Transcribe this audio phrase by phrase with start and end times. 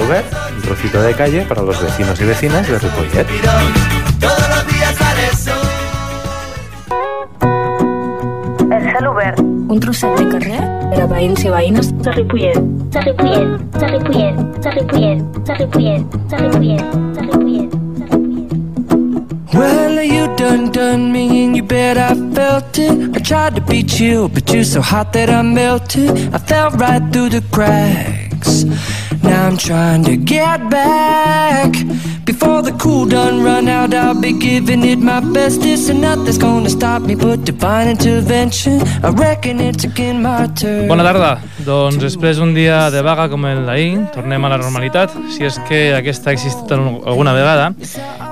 [0.00, 3.26] Un trocito de calle para los vecinos y vecinas de Ripollet.
[8.96, 9.40] Celobert.
[9.40, 10.60] Un trosset de carrer
[10.92, 12.54] per a veïns i veïnes de Ripollet.
[12.90, 16.80] de Ripollet, de Ripollet, de Ripollet, de Ripollet, de Ripollet,
[17.14, 17.68] de Ripollet.
[19.52, 23.16] Well, you done done me and you bet I felt it.
[23.16, 26.32] I tried to be chill, but you're so hot that I melted.
[26.32, 28.64] I fell right through the cracks.
[29.28, 31.72] Now I'm trying to get back.
[32.24, 36.68] Before the cool done run out, I'll be giving it my bestest, and nothing's gonna
[36.68, 38.80] stop me but divine intervention.
[39.02, 40.88] I reckon it's again my turn.
[40.88, 41.38] Bona tarda.
[41.64, 45.58] Doncs després d'un dia de vaga com el d'ahir, tornem a la normalitat, si és
[45.68, 47.72] que aquesta ha existit al- alguna vegada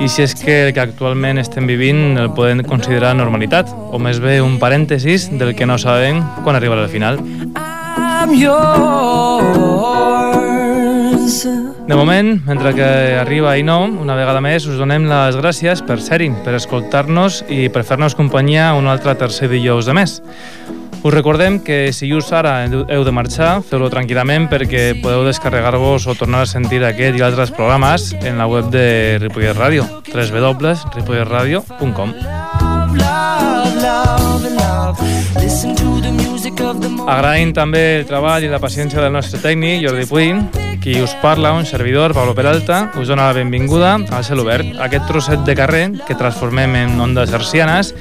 [0.00, 4.20] i si és que el que actualment estem vivint el podem considerar normalitat, o més
[4.20, 7.18] bé un parèntesis del que no sabem quan arribarà al final.
[7.56, 10.25] I'm yours.
[11.26, 12.86] De moment, mentre que
[13.18, 17.66] arriba i no, una vegada més us donem les gràcies per ser-hi, per escoltar-nos i
[17.74, 20.22] per fer-nos companyia un altre tercer dijous de mes.
[21.02, 26.14] Us recordem que si just ara heu de marxar, feu-lo tranquil·lament perquè podeu descarregar-vos o
[26.14, 32.14] tornar a sentir aquest i altres programes en la web de Ripollet Ràdio, www.ripolletradio.com.
[32.96, 34.15] Love, love, love.
[37.06, 40.32] Agraïm també el treball i la paciència del nostre tècnic, Jordi Puy,
[40.82, 45.08] qui us parla, un servidor, Pablo Peralta, us dona la benvinguda al Cel Obert, aquest
[45.10, 47.94] trosset de carrer que transformem en ondes hercianes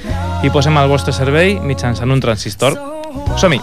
[0.46, 2.78] i posem al vostre servei mitjançant un transistor.
[3.40, 3.62] Som-hi!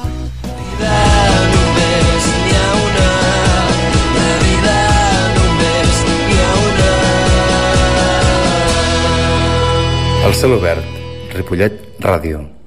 [10.23, 10.83] El Celobert,
[11.35, 12.62] Ripollet Ràdio.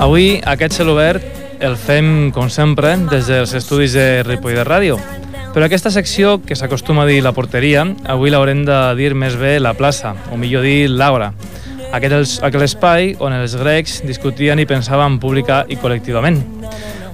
[0.00, 1.22] Avui aquest Cel Obert
[1.64, 4.98] el fem, com sempre, des dels estudis de Ripollet Ràdio.
[5.54, 9.60] Però aquesta secció, que s'acostuma a dir la porteria, avui l'haurem de dir més bé
[9.62, 11.30] la plaça, o millor dir l'àgora.
[11.94, 16.42] Aquest és aquell espai on els grecs discutien i pensaven pública i col·lectivament.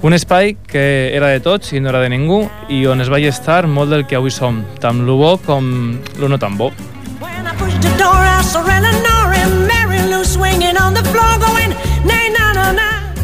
[0.00, 3.20] Un espai que era de tots i no era de ningú i on es va
[3.20, 6.72] estar molt del que avui som, tant lo bo com lo no tan bo.
[7.20, 11.36] When I pushed the door, I saw Eleanor and Mary Lou swinging on the floor,
[11.36, 11.76] going,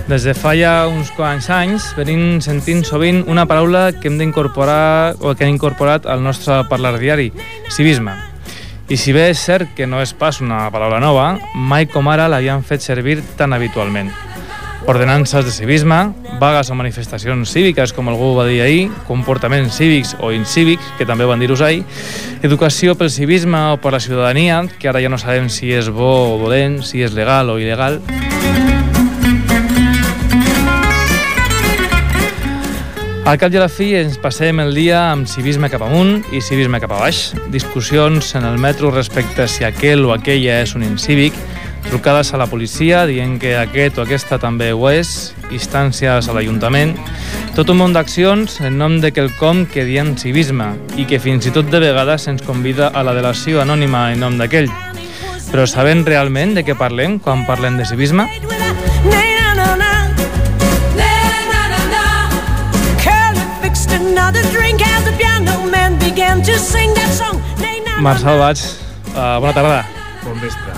[0.07, 5.17] Des de fa ja uns quants anys venim sentint sovint una paraula que hem d'incorporar
[5.19, 7.33] o que hem incorporat al nostre parlar diari,
[7.75, 8.15] civisme.
[8.87, 12.29] I si bé és cert que no és pas una paraula nova, mai com ara
[12.31, 14.13] l'havien fet servir tan habitualment.
[14.87, 15.99] Ordenances de civisme,
[16.39, 21.27] vagues o manifestacions cíviques, com algú va dir ahir, comportaments cívics o incívics, que també
[21.27, 21.83] van dir-ho ahir,
[22.47, 26.37] educació pel civisme o per la ciutadania, que ara ja no sabem si és bo
[26.37, 27.99] o dolent, si és legal o il·legal,
[33.27, 36.39] Al cap i a la fi ens passem el dia amb civisme cap amunt i
[36.39, 40.77] civisme cap a baix, discussions en el metro respecte a si aquell o aquella és
[40.79, 41.35] un incívic,
[41.89, 45.11] trucades a la policia dient que aquest o aquesta també ho és,
[45.51, 46.95] instàncies a l'Ajuntament,
[47.59, 51.55] tot un munt d'accions en nom de quelcom que diem civisme i que fins i
[51.57, 54.71] tot de vegades ens convida a la delació anònima en nom d'aquell.
[55.51, 58.31] Però sabem realment de què parlem quan parlem de civisme?
[67.99, 68.61] Marçal Baig,
[69.17, 69.81] uh, bona tarda.
[70.23, 70.75] Bon vespre.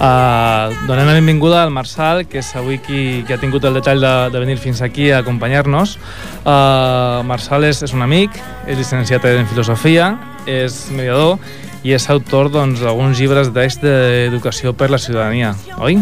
[0.00, 4.00] Uh, donem la benvinguda al Marçal, que és avui qui, qui ha tingut el detall
[4.00, 5.98] de, de venir fins aquí a acompanyar-nos.
[6.46, 10.14] Uh, Marçal és, és un amic, és llicenciat en Filosofia,
[10.48, 11.36] és mediador
[11.84, 16.00] i és autor doncs, d'alguns llibres d'eix d'educació per la ciutadania, oi?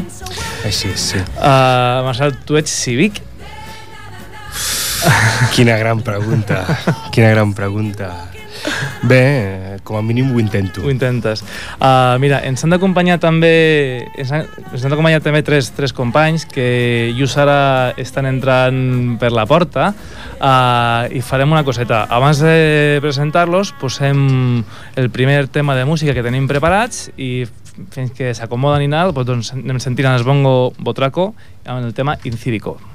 [0.63, 1.27] Així és, sí.
[1.35, 3.25] Uh, Marçal, tu ets cívic?
[5.57, 6.63] Quina gran pregunta.
[7.11, 8.15] Quina gran pregunta.
[9.03, 10.83] Bé, com a mínim ho intento.
[10.85, 11.43] Ho intentes.
[11.79, 13.53] Uh, mira, ens han d'acompanyar també
[14.19, 19.33] ens han, ens han d'acompanyar també tres, tres companys que just ara estan entrant per
[19.33, 22.05] la porta uh, i farem una coseta.
[22.11, 24.21] Abans de presentar-los posem
[25.01, 27.47] el primer tema de música que tenim preparats i
[27.95, 31.33] fins que s'acomoden i tal, doncs anem sentint el bongo Botraco
[31.65, 32.90] amb el tema Incívico.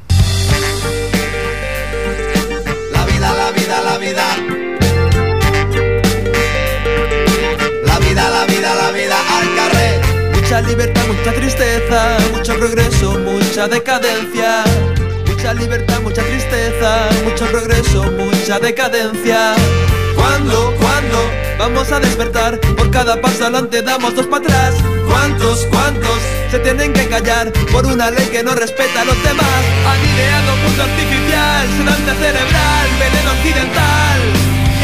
[10.46, 14.64] Mucha libertad, mucha tristeza, mucho progreso, mucha decadencia.
[15.26, 19.56] Mucha libertad, mucha tristeza, mucho progreso, mucha decadencia.
[20.16, 21.18] ¿Cuándo, cuándo
[21.58, 22.60] vamos a despertar?
[22.60, 24.76] Por cada paso adelante damos dos para atrás.
[25.10, 26.20] ¿Cuántos, cuántos
[26.52, 29.64] se tienen que callar por una ley que no respeta a los demás?
[29.90, 34.22] Han ideado mundo artificial, sedante cerebral, veneno occidental.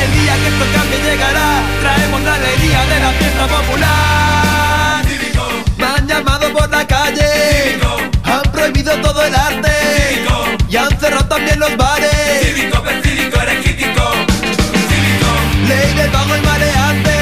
[0.03, 4.30] El día que esto cambie llegará, traemos la alegría de la fiesta popular.
[6.11, 7.79] Llamado por la calle,
[8.25, 9.71] han prohibido todo el arte.
[10.67, 12.53] Y han cerrado también los bares.
[15.69, 17.17] Ley del vago y maleante,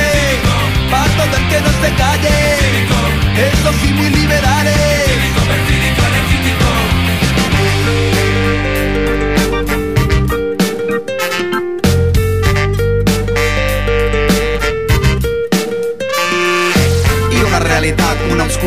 [0.89, 3.50] paso del que no se calle.
[3.53, 5.09] Estos sí muy liberales.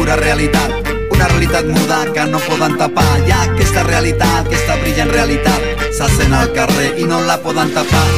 [0.02, 0.70] Obscura realitat
[1.14, 6.08] una realitat muda que no poden tapar hi ha aquesta realitat, aquesta brillant realitat se
[6.16, 8.08] sent al carrer i no la poden tapar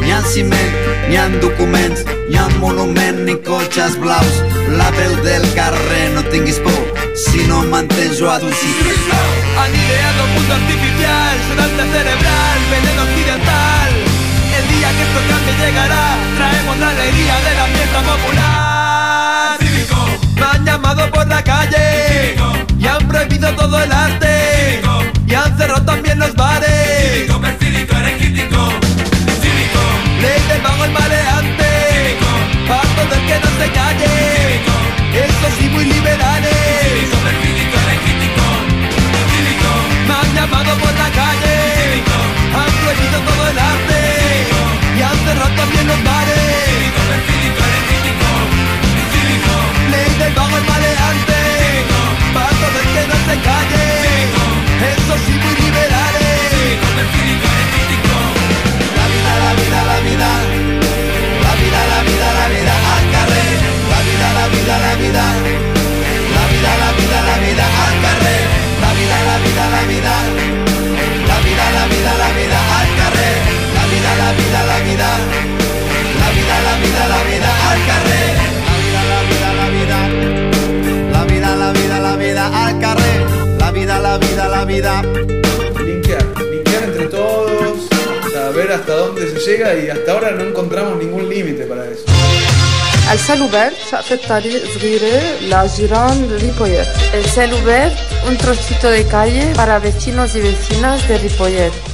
[0.00, 0.74] N'hi ha ciment,
[1.08, 4.38] n'hi ha documents, n'hi ha monument ni cotxes blaus.
[4.78, 6.78] La veu del carrer, no tinguis por,
[7.24, 8.72] si no mantens jo a tu sí.
[9.58, 14.00] Han ideado mundo artificial, sedante cerebral, veneno occidental.
[14.56, 16.04] El día que esto cambie llegará,
[16.38, 18.77] traemos la alegría de la fiesta popular.
[20.68, 22.36] Llamado por la calle
[22.78, 24.82] y han prohibido todo el arte
[25.26, 27.26] y han cerrado también los bares.
[30.20, 32.18] Ley del vago el maleante,
[32.68, 34.60] paso del que no se calle.
[35.14, 36.52] Eso sí muy liberales.
[40.06, 41.56] Me han llamado por la calle,
[42.60, 44.00] han prohibido todo el arte
[44.98, 47.37] y han cerrado también los bares.
[49.90, 51.40] Ley del vago el maleante,
[52.34, 53.86] paso del que no se calle.
[54.92, 56.38] Eso sí muy liberales.
[58.98, 60.30] La vida, la vida, la vida,
[61.44, 63.52] la vida, la vida, la vida al carrer.
[63.92, 65.24] La vida, la vida, la vida,
[66.36, 68.42] la vida, la vida, la vida al carrer.
[68.82, 70.14] La vida, la vida, la vida,
[71.28, 73.36] la vida, la vida, la vida al carrer.
[73.76, 75.47] La vida, la vida, la vida,
[84.97, 87.87] Linkear, linkear entre todos,
[88.33, 92.03] saber hasta dónde se llega y hasta ahora no encontramos ningún límite para eso.
[93.13, 97.93] السلوبرت شقفة طريق صغيرة لجيران ريبويت السلوبرت
[98.27, 101.86] un trocito de calle para vecinos y vecinas de Ripollet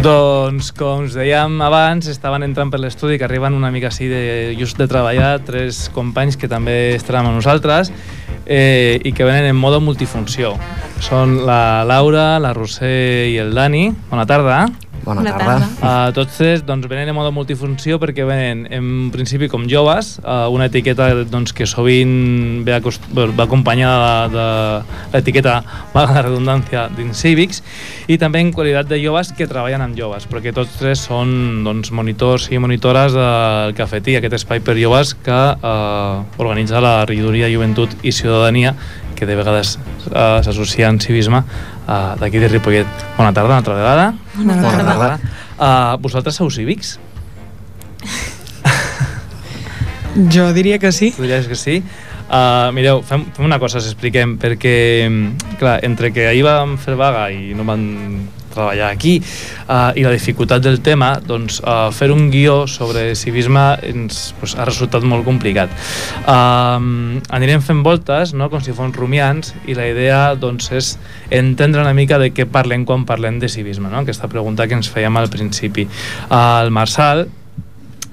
[0.00, 4.22] Doncs, com us dèiem abans, estaven entrant per l'estudi que arriben una mica així de,
[4.56, 7.92] just de treballar, tres companys que també estaran amb nosaltres
[8.46, 10.54] eh, i que venen en modo multifunció.
[11.04, 13.90] Són la Laura, la Roser i el Dani.
[14.08, 14.62] Bona tarda.
[15.10, 15.54] Bona Bona tarda.
[15.58, 16.08] tarda.
[16.08, 20.46] Uh, tots tres doncs, venen en modo multifunció perquè venen en principi com joves, uh,
[20.54, 23.02] una etiqueta doncs, que sovint ve, acost...
[23.10, 25.56] bueno, va acompanyada de, de l'etiqueta,
[25.90, 27.64] valga la redundància, d'Incívics,
[28.06, 31.90] i també en qualitat de joves que treballen amb joves, perquè tots tres són doncs,
[31.90, 37.98] monitors i monitores del Cafetí, aquest espai per joves que uh, organitza la regidoria Joventut
[38.06, 38.76] i Ciutadania
[39.20, 39.76] que de vegades
[40.08, 42.88] uh, s'associa amb civisme uh, d'aquí de Ripollet.
[43.18, 44.06] Bona tarda, una altra vegada.
[44.34, 44.70] Bona tarda.
[44.72, 45.36] Bona tarda.
[45.60, 46.96] Uh, vosaltres sou cívics?
[50.34, 51.12] Jo diria que sí.
[51.14, 51.76] Tu diries que sí?
[52.30, 54.74] Uh, mireu, fem, fem una cosa, s'expliquem, perquè,
[55.58, 57.84] clar, entre que ahir vam fer vaga i no vam
[58.52, 63.64] treballar aquí uh, i la dificultat del tema doncs uh, fer un guió sobre civisme
[63.86, 65.72] ens pues, ha resultat molt complicat
[66.24, 66.78] uh,
[67.36, 68.50] anirem fent voltes no?
[68.52, 70.94] com si fos rumiants i la idea doncs, és
[71.30, 74.02] entendre una mica de què parlem quan parlem de civisme no?
[74.02, 77.26] aquesta pregunta que ens fèiem al principi uh, el Marçal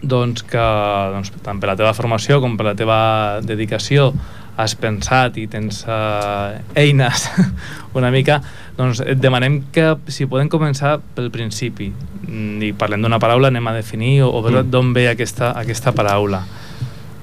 [0.01, 0.65] doncs que
[1.13, 2.99] doncs, tant per la teva formació com per la teva
[3.43, 4.11] dedicació
[4.57, 7.27] has pensat i tens uh, eines
[7.97, 8.39] una mica,
[8.77, 13.69] doncs et demanem que si podem començar pel principi mm, i parlem d'una paraula, anem
[13.69, 14.71] a definir o, o veure Mm.
[14.73, 16.41] d'on ve aquesta, aquesta paraula.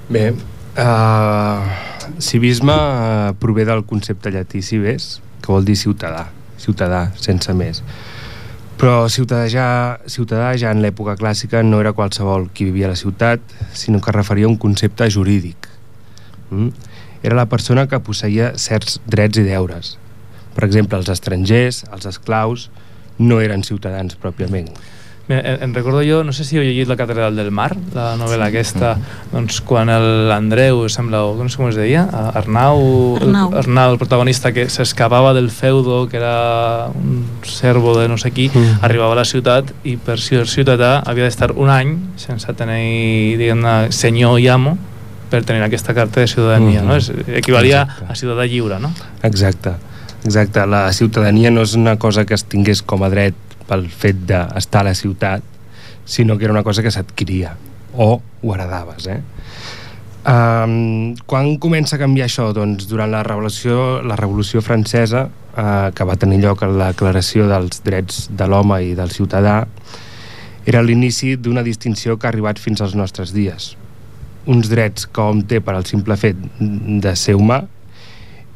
[0.07, 1.59] Bé, uh,
[2.23, 7.83] civisme uh, prové del concepte llatí cives, que vol dir ciutadà, ciutadà, sense més.
[8.79, 9.67] Però ciutadà ja,
[10.07, 14.11] ciutadà ja en l'època clàssica no era qualsevol qui vivia a la ciutat, sinó que
[14.11, 15.67] referia a un concepte jurídic.
[16.51, 16.94] Mm?
[17.25, 19.95] Era la persona que posseïa certs drets i deures.
[20.55, 22.69] Per exemple, els estrangers, els esclaus,
[23.17, 24.69] no eren ciutadans pròpiament.
[25.25, 28.11] Bé, em, em recordo jo, no sé si heu llegit La catedral del mar, la
[28.19, 28.91] novel·la aquesta,
[29.31, 32.03] doncs quan el- l'Andreu, sembla, no sé com es deia,
[32.37, 33.49] Arnau, Arnau.
[33.49, 38.29] El, Arnau, el protagonista que s'escapava del feudo, que era un servo de no sé
[38.31, 38.83] qui, Mhm.
[38.85, 43.91] arribava a la ciutat i per ser ciutadà havia d'estar un any sense tenir, diguem-ne,
[43.91, 44.77] senyor i amo
[45.35, 46.87] per tenir aquesta carta de ciutadania, Mhm.
[46.87, 46.95] no?
[46.95, 48.05] És, equivalia Exacte.
[48.07, 48.93] a ciutadà lliure, no?
[49.23, 49.73] Exacte,
[50.23, 50.65] exacte.
[50.65, 53.35] La ciutadania no és una cosa que es tingués com a dret
[53.67, 55.43] pel fet d'estar a la ciutat,
[56.05, 57.55] sinó que era una cosa que s'adquiria
[57.97, 59.21] o ho heredaves, eh?
[60.25, 62.47] Um, quan comença a canviar això?
[62.53, 67.45] Doncs durant la revolució, la revolució francesa, uh, que va tenir lloc a la declaració
[67.47, 69.67] dels drets de l'home i del ciutadà,
[70.65, 73.75] era l'inici d'una distinció que ha arribat fins als nostres dies.
[74.51, 77.63] Uns drets que hom té per al simple fet de ser humà,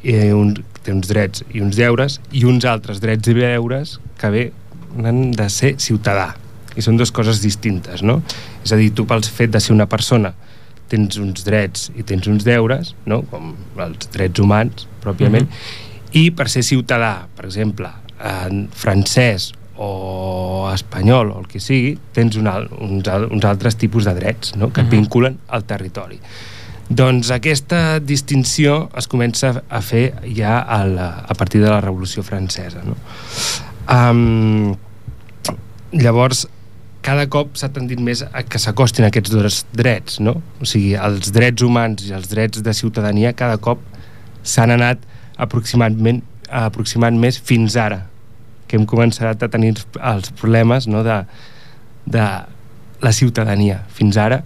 [0.04, 0.54] eh, un,
[0.84, 4.44] té uns drets i uns deures, i uns altres drets i deures que ve
[5.02, 6.32] han de ser ciutadà.
[6.78, 8.20] I són dues coses distintes, no?
[8.64, 10.32] És a dir, tu pel fet de ser una persona
[10.90, 13.22] tens uns drets i tens uns deures, no?
[13.30, 15.46] com els drets humans, pròpiament,
[16.18, 22.36] i per ser ciutadà, per exemple, en francès o espanyol o el que sigui, tens
[22.36, 24.68] un al, uns, uns altres tipus de drets no?
[24.74, 26.20] que et vinculen al territori.
[26.90, 32.24] Doncs aquesta distinció es comença a fer ja a, la, a partir de la Revolució
[32.26, 32.82] Francesa.
[32.84, 32.96] No?
[33.88, 34.74] Um,
[35.96, 36.44] llavors,
[37.00, 40.36] cada cop s'ha tendit més a que s'acostin aquests dos drets, no?
[40.60, 43.80] O sigui, els drets humans i els drets de ciutadania cada cop
[44.44, 45.00] s'han anat
[45.40, 46.20] aproximadament
[46.50, 48.09] aproximant més fins ara
[48.70, 51.18] que hem començat a tenir els problemes no, de,
[52.06, 52.24] de
[53.02, 53.82] la ciutadania.
[53.96, 54.38] Fins ara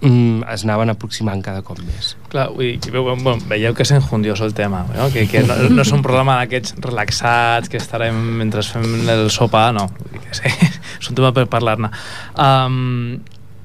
[0.00, 2.14] mm, es anaven aproximant cada cop més.
[2.32, 5.10] Clar, vull dir, veu, bueno, veieu que és enjundioso el tema, no?
[5.12, 9.68] que, que no, no és un programa d'aquests relaxats que estarem mentre fem el sopar,
[9.76, 10.54] no, vull dir que sí,
[11.00, 11.92] és un tema per parlar-ne.
[12.34, 13.18] Um,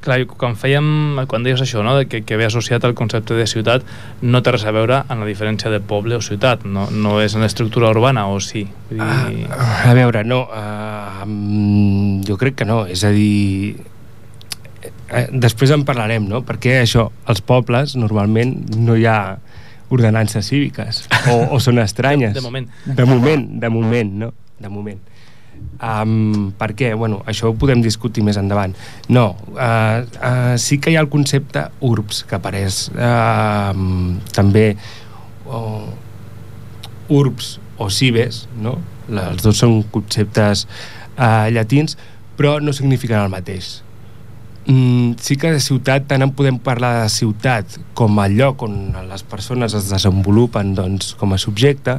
[0.04, 1.96] clar, quan fèiem, quan deies això, no?
[2.10, 3.86] que, que ve associat al concepte de ciutat,
[4.22, 7.36] no té res a veure amb la diferència de poble o ciutat, no, no és
[7.38, 8.66] en l'estructura urbana, o sí?
[8.92, 9.48] Vull dir...
[9.50, 13.78] Ah, a veure, no, uh, jo crec que no, és a dir,
[15.10, 16.44] eh, després en parlarem, no?
[16.46, 19.18] Perquè això, als pobles normalment no hi ha
[19.94, 22.34] ordenances cíviques o, o són estranyes.
[22.34, 22.70] De- de moment.
[22.86, 24.32] De moment, de moment, no?
[24.60, 25.02] De moment.
[25.84, 26.94] Um, per què?
[26.96, 28.72] Bueno, això ho podem discutir més endavant.
[29.12, 33.74] No, uh, uh, sí que hi ha el concepte urbs, que apareix uh,
[34.36, 34.68] també
[35.44, 35.64] o,
[37.12, 38.78] urbs o cibes, no?
[39.12, 40.64] Els dos són conceptes
[41.18, 41.98] uh, llatins,
[42.40, 43.82] però no signifiquen el mateix.
[44.64, 48.94] Mm, sí que de ciutat tant en podem parlar de ciutat com el lloc on
[49.10, 51.98] les persones es desenvolupen doncs, com a subjecte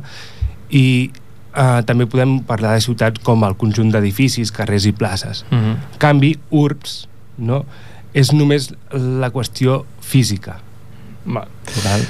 [0.73, 1.13] i
[1.55, 5.45] eh, també podem parlar de ciutat com el conjunt d'edificis, carrers i places.
[5.51, 5.75] Mhm.
[5.95, 7.07] En canvi, urbs
[7.39, 7.65] no,
[8.15, 10.61] és només la qüestió física.
[11.27, 11.47] Va.
[11.85, 12.07] Val?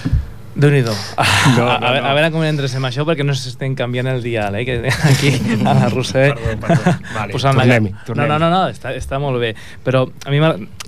[0.54, 0.92] Déu-n'hi-do.
[0.94, 2.06] No, a, no, a, no.
[2.08, 4.64] a veure com endrecem això perquè no s'estem canviant el dial, eh?
[4.64, 4.76] Que
[5.10, 5.32] aquí
[5.64, 6.92] a la Roser Perdó, perdó.
[7.14, 7.64] Vale, posant la...
[7.66, 9.54] tornem-hi, No, no, no, no està, està molt bé.
[9.84, 10.38] Però a mi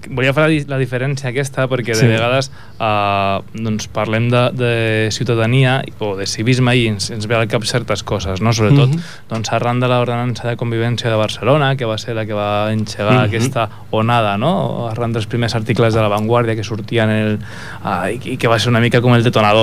[0.06, 2.06] volia fer la, la diferència aquesta perquè de Sí.
[2.06, 4.70] vegades uh, doncs parlem de, de
[5.10, 8.52] ciutadania o de civisme i ens, ens ve al cap certes coses, no?
[8.54, 9.02] Sobretot Mhm.
[9.32, 13.16] doncs arran de l'ordenança de convivència de Barcelona, que va ser la que va engegar
[13.16, 13.24] Mhm.
[13.26, 14.86] aquesta onada, no?
[14.92, 17.38] Arran dels primers articles de La Vanguardia que sortien en el,
[17.82, 19.55] uh, i, i que va ser una mica com el detonador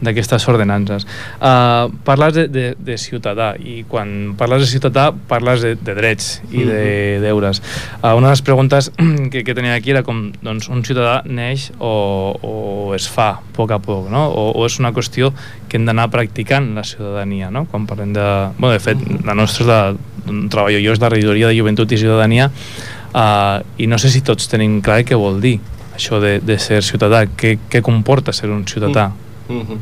[0.00, 1.06] d'aquestes ordenances.
[1.40, 6.42] Uh, parles de, de, de ciutadà i quan parles de ciutadà parles de, de drets
[6.50, 6.80] i de
[7.16, 7.22] Mhm.
[7.24, 7.62] deures.
[8.02, 8.90] Uh, una de les preguntes
[9.32, 13.40] que, que tenia aquí era com doncs, un ciutadà neix o, o es fa a
[13.56, 14.26] poc a poc, no?
[14.28, 15.32] o, o és una qüestió
[15.68, 17.64] que hem d'anar practicant la ciutadania, no?
[17.70, 18.26] quan parlem de...
[18.58, 21.98] Bueno, de fet, la nostra és de, treballo jo és de regidoria de joventut i
[22.00, 25.56] ciutadania uh, i no sé si tots tenim clar què vol dir
[25.96, 29.08] això de, de ser ciutadà, què, què comporta ser un ciutadà.
[29.08, 29.78] Mm -hmm.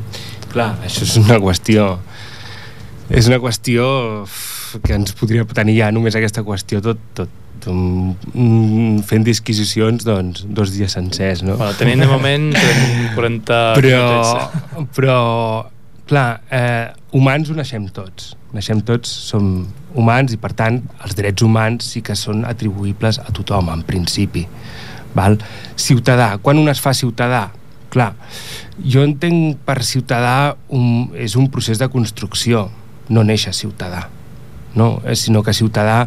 [0.53, 1.99] Clar, això és una qüestió
[3.11, 3.85] és una qüestió
[4.83, 7.29] que ens podria tenir ja només aquesta qüestió tot, tot
[7.71, 11.57] mm, fent disquisicions doncs dos dies sencers no?
[11.57, 12.55] Bueno, tenim de moment
[13.15, 14.01] 40 però,
[14.97, 15.19] però
[16.09, 19.67] clar, eh, humans ho naixem tots naixem tots, som
[19.99, 24.47] humans i per tant els drets humans sí que són atribuïbles a tothom en principi
[25.15, 25.39] val?
[25.77, 27.49] ciutadà, quan un es fa ciutadà
[27.95, 28.13] clar,
[28.83, 32.69] jo entenc per ciutadà un, és un procés de construcció
[33.09, 34.09] no néixer ciutadà
[34.75, 34.99] no?
[35.07, 36.05] Eh, sinó que ciutadà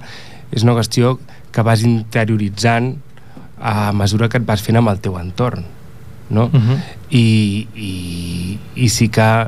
[0.52, 1.18] és una qüestió
[1.54, 2.94] que vas interioritzant
[3.58, 5.66] a mesura que et vas fent amb el teu entorn
[6.30, 6.50] no?
[6.52, 6.78] Uh -huh.
[7.10, 9.48] I, i, i sí que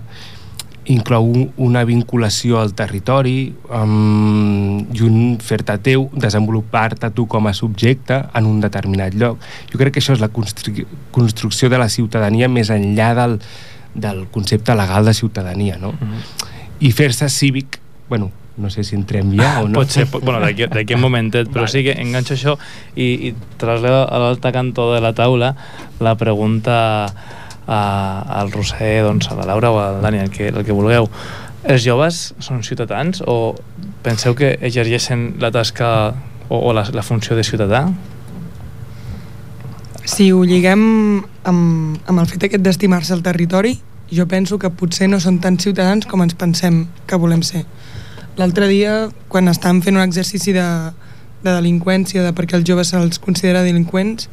[0.89, 7.53] inclou un- una vinculació al territori um, i un fer-te teu, desenvolupar-te tu com a
[7.53, 9.37] subjecte en un determinat lloc.
[9.71, 10.73] Jo crec que això és la constru
[11.13, 13.37] construcció de la ciutadania més enllà del,
[13.93, 15.93] del concepte legal de ciutadania, no?
[16.79, 17.77] I fer-se cívic,
[18.09, 19.79] bueno, no sé si entrem ja o no.
[19.79, 20.39] Pot ser, bueno,
[20.73, 22.57] d'aquí un momentet, però sí que enganxo això
[22.95, 25.53] i, i trasllado a l'altre cantó de la taula
[25.99, 27.07] la pregunta
[27.69, 31.09] al Roser, doncs, a la Laura o al Dani, el que, el que vulgueu.
[31.63, 33.55] Els joves són ciutadans o
[34.03, 35.89] penseu que exergeixen la tasca
[36.47, 37.85] o, o la, la funció de ciutadà?
[40.09, 40.81] Si ho lliguem
[41.45, 43.75] amb, amb el fet aquest d'estimar-se el territori,
[44.09, 47.65] jo penso que potser no són tan ciutadans com ens pensem que volem ser.
[48.39, 50.65] L'altre dia, quan estàvem fent un exercici de,
[51.43, 54.29] de delinqüència, de perquè els joves se'ls considera delinqüents,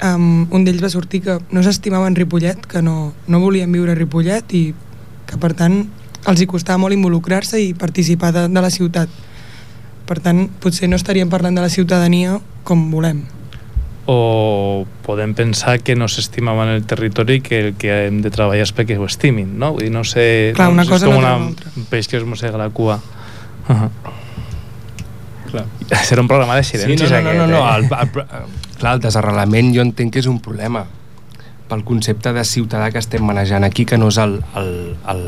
[0.00, 3.98] um, un d'ells va sortir que no s'estimaven Ripollet, que no, no volien viure a
[3.98, 4.64] Ripollet i
[5.28, 5.84] que per tant
[6.28, 9.12] els hi costava molt involucrar-se i participar de, de la ciutat.
[10.06, 13.22] Per tant, potser no estaríem parlant de la ciutadania com volem.
[14.04, 18.66] o podem pensar que no s'estimaven el territori i que el que hem de treballar
[18.66, 19.72] és perquè ho estimin, no?
[19.76, 20.24] Vull dir, no sé...
[20.56, 22.98] Clar, no, una és cosa com no una, un peix que es mossega la cua.
[23.68, 23.90] Uh -huh.
[25.52, 25.66] Clar.
[26.08, 27.76] Serà un programa de silencis, sí, no, no, aquest, no, no, eh?
[27.76, 30.86] el, el, el, clar, el desarrelament jo entenc que és un problema
[31.68, 34.72] pel concepte de ciutadà que estem manejant aquí, que no és el, el,
[35.12, 35.22] el,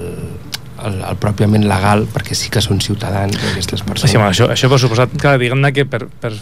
[0.85, 4.13] el, el pròpiament legal, perquè sí que són ciutadans aquestes persones.
[4.13, 6.35] Sí, home, això, això per suposat, clar, diguem-ne que per, per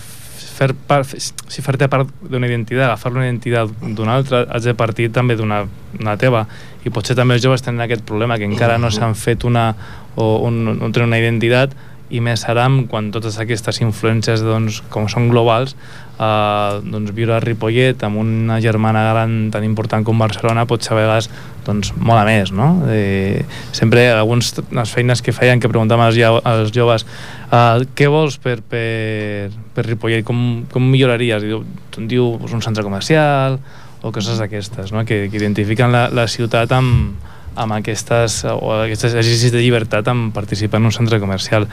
[0.53, 5.09] fer part, si fer-te part d'una identitat, agafar una identitat d'una altra, has de partir
[5.15, 5.62] també d'una
[6.01, 6.47] una teva
[6.87, 9.71] i potser també els joves tenen aquest problema que encara no s'han fet una
[10.17, 11.75] o un, no tenen una identitat
[12.12, 15.75] i més amb quan totes aquestes influències doncs, com són globals
[16.21, 20.95] eh, doncs viure a Ripollet amb una germana gran tan important com Barcelona pot ser
[20.95, 21.31] a vegades
[21.66, 22.83] doncs, molt a més no?
[22.92, 27.07] eh, sempre algunes les feines que feien que preguntàvem als, als joves
[27.50, 31.49] eh, què vols per, per, per Ripollet com, com milloraries?
[31.49, 31.64] Diu,
[31.97, 33.61] diu un centre comercial
[34.02, 35.07] o coses d'aquestes no?
[35.07, 37.15] que, que identifiquen la, la ciutat amb,
[37.54, 41.69] amb aquestes, o aquests exercicis de llibertat amb participar en un centre comercial.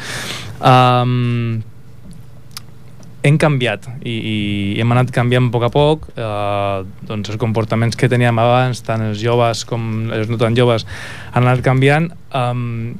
[0.59, 1.61] Um,
[3.23, 4.35] hem canviat i, i
[4.79, 6.77] hem anat canviant a poc a poc eh,
[7.09, 10.85] doncs els comportaments que teníem abans tant els joves com els no tan joves
[11.33, 12.93] han anat canviant um,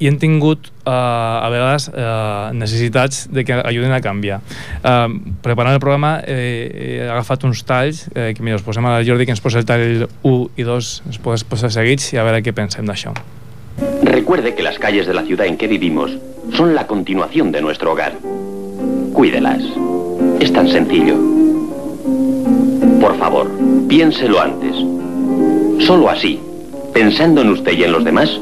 [0.00, 4.40] i hem tingut eh, a vegades eh, de que ajudin a canviar
[4.82, 5.08] eh,
[5.44, 9.60] el programa eh, he agafat eh, que mira, els posem a Jordi que ens posa
[9.60, 13.14] el tall 1 i 2 els posa, posa seguits i a veure què pensem d'això
[14.02, 16.10] Recuerde que las calles de la ciudad en que vivimos
[16.54, 18.12] son la continuación de nuestro hogar.
[19.12, 19.62] Cuídelas.
[20.40, 21.16] Es tan sencillo.
[23.00, 23.50] Por favor,
[23.88, 24.74] piénselo antes.
[25.86, 26.40] Solo así,
[26.92, 28.40] pensando en usted y en los demás,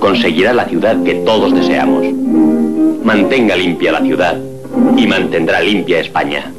[0.00, 2.04] conseguirá la ciudad que todos deseamos.
[3.04, 4.36] Mantenga limpia la ciudad
[4.96, 6.52] y mantendrá limpia España.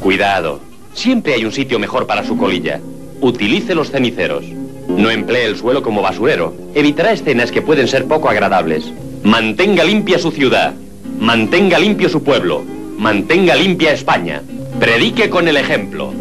[0.00, 0.60] Cuidado,
[0.92, 2.80] siempre hay un sitio mejor para su colilla.
[3.20, 4.44] Utilice los ceniceros.
[4.88, 6.54] No emplee el suelo como basurero.
[6.74, 8.92] Evitará escenas que pueden ser poco agradables.
[9.24, 10.74] Mantenga limpia su ciudad.
[11.18, 12.62] Mantenga limpio su pueblo.
[12.98, 14.42] Mantenga limpia España.
[14.78, 16.12] Predique con el ejemplo.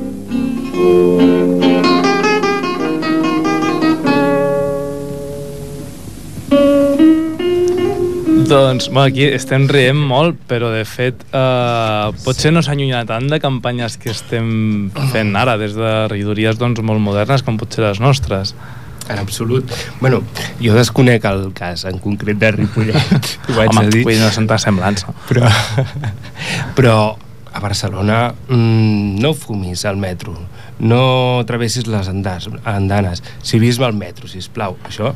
[8.47, 13.41] Doncs, bueno, aquí estem rient molt, però de fet eh, potser no s'allunya tant de
[13.43, 18.53] campanyes que estem fent ara, des de regidories doncs, molt modernes com potser les nostres.
[19.11, 19.67] En absolut.
[19.99, 20.21] Bueno,
[20.63, 22.97] jo desconec el cas en concret de Ripollet,
[23.51, 24.07] ho haig Home, de dir.
[24.07, 25.03] dir, no són tan semblants.
[25.07, 25.15] No?
[25.27, 25.51] Però,
[26.79, 26.97] però
[27.51, 30.37] a Barcelona mm, no fumis al metro,
[30.79, 34.79] no travessis les andas, andanes, civisme al metro, si plau.
[34.87, 35.11] Això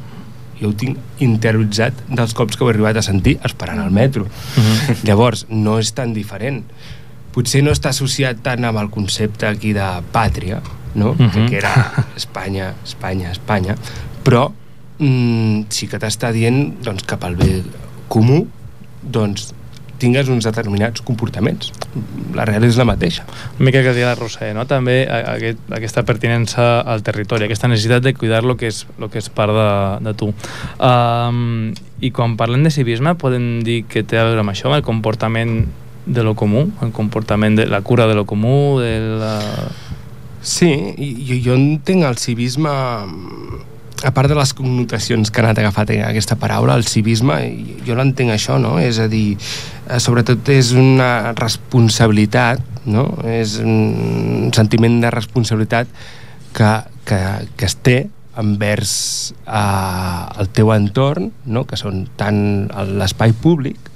[0.62, 4.28] jo ho tinc interioritzat dels cops que ho he arribat a sentir esperant al metro.
[4.56, 5.02] Mhm.
[5.08, 6.64] Llavors, no és tan diferent.
[7.34, 10.62] Potser no està associat tant amb el concepte aquí de pàtria,
[10.96, 11.14] no?
[11.14, 11.32] Mhm.
[11.32, 13.76] que, que era Espanya, Espanya, Espanya,
[14.24, 14.52] però
[15.00, 17.64] mm, sí que t'està dient doncs, cap al bé
[18.12, 18.46] comú
[19.02, 19.54] doncs
[20.02, 21.72] tingues uns determinats comportaments.
[22.36, 23.26] La real és la mateixa.
[23.60, 24.66] Una mica que deia la Roser, no?
[24.70, 29.22] també aquest, aquesta pertinença al territori, aquesta necessitat de cuidar lo que és, lo que
[29.22, 29.70] és part de,
[30.10, 30.32] de tu.
[30.82, 34.80] Um, I quan parlem de civisme podem dir que té a veure amb això, amb
[34.80, 35.62] el comportament
[36.06, 39.38] de lo comú, el comportament de la cura de lo comú, de la...
[40.42, 42.72] Sí, jo, jo entenc el civisme
[44.04, 47.38] a part de les connotacions que ha anat agafat aquesta paraula, el civisme,
[47.86, 48.78] jo l'entenc això, no?
[48.82, 49.38] És a dir,
[49.88, 53.06] eh, sobretot és una responsabilitat, no?
[53.30, 55.92] És un sentiment de responsabilitat
[56.54, 56.72] que,
[57.06, 57.22] que,
[57.58, 58.00] que es té
[58.42, 58.94] envers
[59.46, 61.66] eh, el teu entorn, no?
[61.68, 63.90] que són tant l'espai públic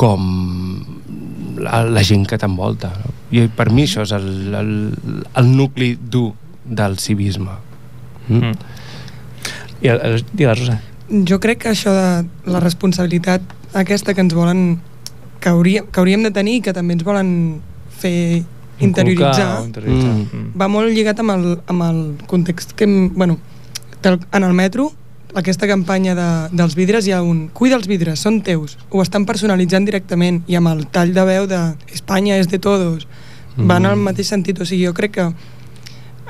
[0.00, 0.20] com
[1.60, 2.92] la, la gent que t'envolta.
[3.02, 3.14] No?
[3.36, 4.70] I per mi això és el, el,
[5.36, 6.30] el nucli dur
[6.64, 7.58] del civisme.
[8.28, 8.38] Mm?
[8.38, 8.78] Mm.
[9.82, 9.88] I
[10.32, 10.80] digues, Rosa.
[11.26, 13.42] Jo crec que això de la responsabilitat
[13.74, 14.80] aquesta que ens volen
[15.40, 17.60] que, hauria, que hauríem de tenir i que també ens volen
[18.00, 18.42] fer
[18.80, 20.12] interioritzar, interioritzar.
[20.14, 20.28] Mm.
[20.32, 20.52] Mm.
[20.60, 23.38] va molt lligat amb el, amb el context que, hem- bueno,
[24.04, 24.92] en el metro
[25.34, 29.26] aquesta campanya de, dels vidres hi ha un cuida els vidres, són teus ho estan
[29.28, 31.60] personalitzant directament i amb el tall de veu de
[31.92, 33.06] Espanya és de todos
[33.56, 35.26] van al mateix sentit, o sigui, jo crec que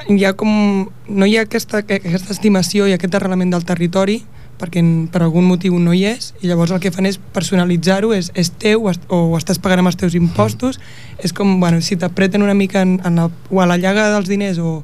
[0.08, 4.22] hi ha com, no hi ha aquesta, que- aquesta estimació i aquest arrelament del territori
[4.60, 8.30] perquè per algun motiu no hi és i llavors el que fan és personalitzar-ho és,
[8.34, 10.76] és teu o estàs pagant amb els teus impostos
[11.24, 14.28] és com, bueno, si t'apreten una mica en, en el, o a la llaga dels
[14.28, 14.82] diners o,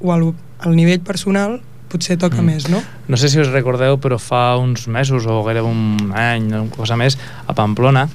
[0.00, 0.28] o al,
[0.62, 1.58] al nivell personal
[1.90, 2.46] potser toca Mm.
[2.46, 2.80] més, no?
[3.08, 6.96] No sé si us recordeu, però fa uns mesos o gairebé un any, una cosa
[6.98, 8.08] més, a Pamplona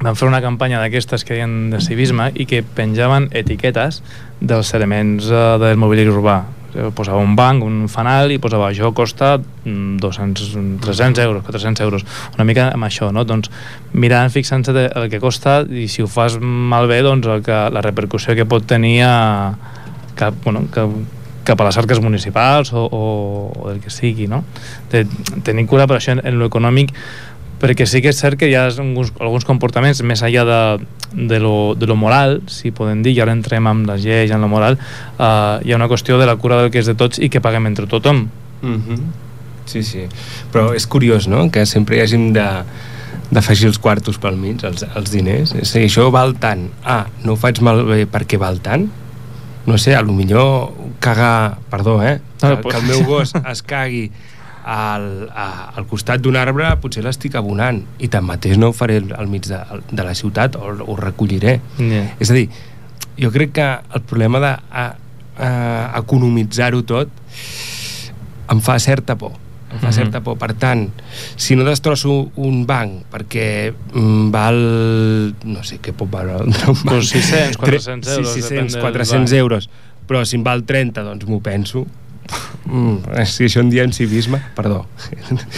[0.00, 4.00] van fer una campanya d'aquestes que deien de civisme i que penjaven etiquetes
[4.40, 6.38] dels elements eh, del mobiliari urbà.
[6.72, 11.84] Eh, Posava un banc, un fanal i posava això costa mm, 200, 300 euros, 400
[11.84, 12.06] euros.
[12.38, 13.26] Una mica amb això, no?
[13.28, 13.52] Doncs
[13.92, 18.34] mirant, fixant-se el que costa i si ho fas malbé, doncs el que, la repercussió
[18.38, 19.14] que pot tenir a,
[20.16, 20.86] cap, bueno, que,
[21.44, 23.02] cap a les arques municipals o, o,
[23.52, 24.44] o del que sigui, no?
[24.92, 25.04] De,
[25.44, 26.94] tenir cura per això en, en lo econòmic
[27.60, 30.60] perquè sí que és cert que hi ha alguns, alguns comportaments més enllà de,
[31.12, 34.40] de, lo, de lo moral, si podem dir, i ara entrem amb les lleis, en
[34.40, 34.78] lo moral,
[35.18, 37.42] uh, hi ha una qüestió de la cura del que és de tots i que
[37.44, 38.28] paguem entre tothom.
[38.62, 39.02] Mm -hmm.
[39.66, 40.08] Sí, sí.
[40.52, 42.48] Però és curiós, no?, que sempre hi hàgim de
[43.30, 45.54] d'afegir els quartos pel mig, els, els diners.
[45.54, 46.68] És a dir, això val tant.
[46.82, 48.88] Ah, no ho faig malbé perquè val tant?
[49.66, 51.58] No sé, a lo millor cagar...
[51.70, 52.20] Perdó, eh?
[52.40, 54.10] Que, que el meu gos es cagui
[54.70, 59.26] al, a, al costat d'un arbre potser l'estic abonant i tanmateix no ho faré al,
[59.26, 59.58] mig de,
[59.90, 62.14] de la ciutat o ho recolliré Yeah.
[62.22, 62.46] és a dir,
[63.18, 64.84] jo crec que el problema de a,
[65.40, 65.48] a,
[65.98, 67.10] economitzar-ho tot
[68.50, 69.32] em fa certa por
[69.70, 69.94] em fa Mhm.
[69.94, 70.88] certa por, per tant
[71.38, 74.58] si no destrosso un banc perquè mm, val
[75.46, 78.72] no sé què pot valer un banc Pues 600, 400 Tre- euros, sí, depèn 600,
[78.74, 79.38] del 400 banc.
[79.38, 79.70] euros
[80.10, 81.86] però si em val 30 doncs m'ho penso
[82.66, 84.86] mm, si això en diem civisme perdó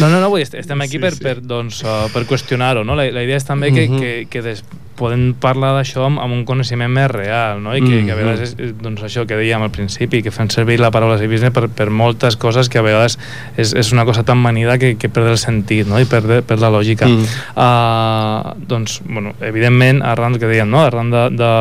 [0.00, 1.22] No, no, no, vull, estem aquí Sí, per, sí.
[1.24, 2.94] per, doncs, uh, per qüestionar-ho, no?
[2.98, 4.00] La, la idea és també que, Mhm.
[4.00, 4.64] que, que des,
[4.96, 7.72] podem parlar d'això amb, amb un coneixement més real, no?
[7.74, 8.20] I que, que a Mhm.
[8.22, 11.50] vegades és, és, doncs, això que dèiem al principi, que fem servir la paraula civisme
[11.50, 13.18] per, per moltes coses que a vegades
[13.56, 15.98] és, és una cosa tan manida que, que perd el sentit, no?
[15.98, 17.08] I perd, perd la lògica.
[17.08, 17.24] Mm.
[17.56, 20.84] Uh, doncs, bueno, evidentment, arran que dèiem, no?
[20.84, 21.52] Arran de, de,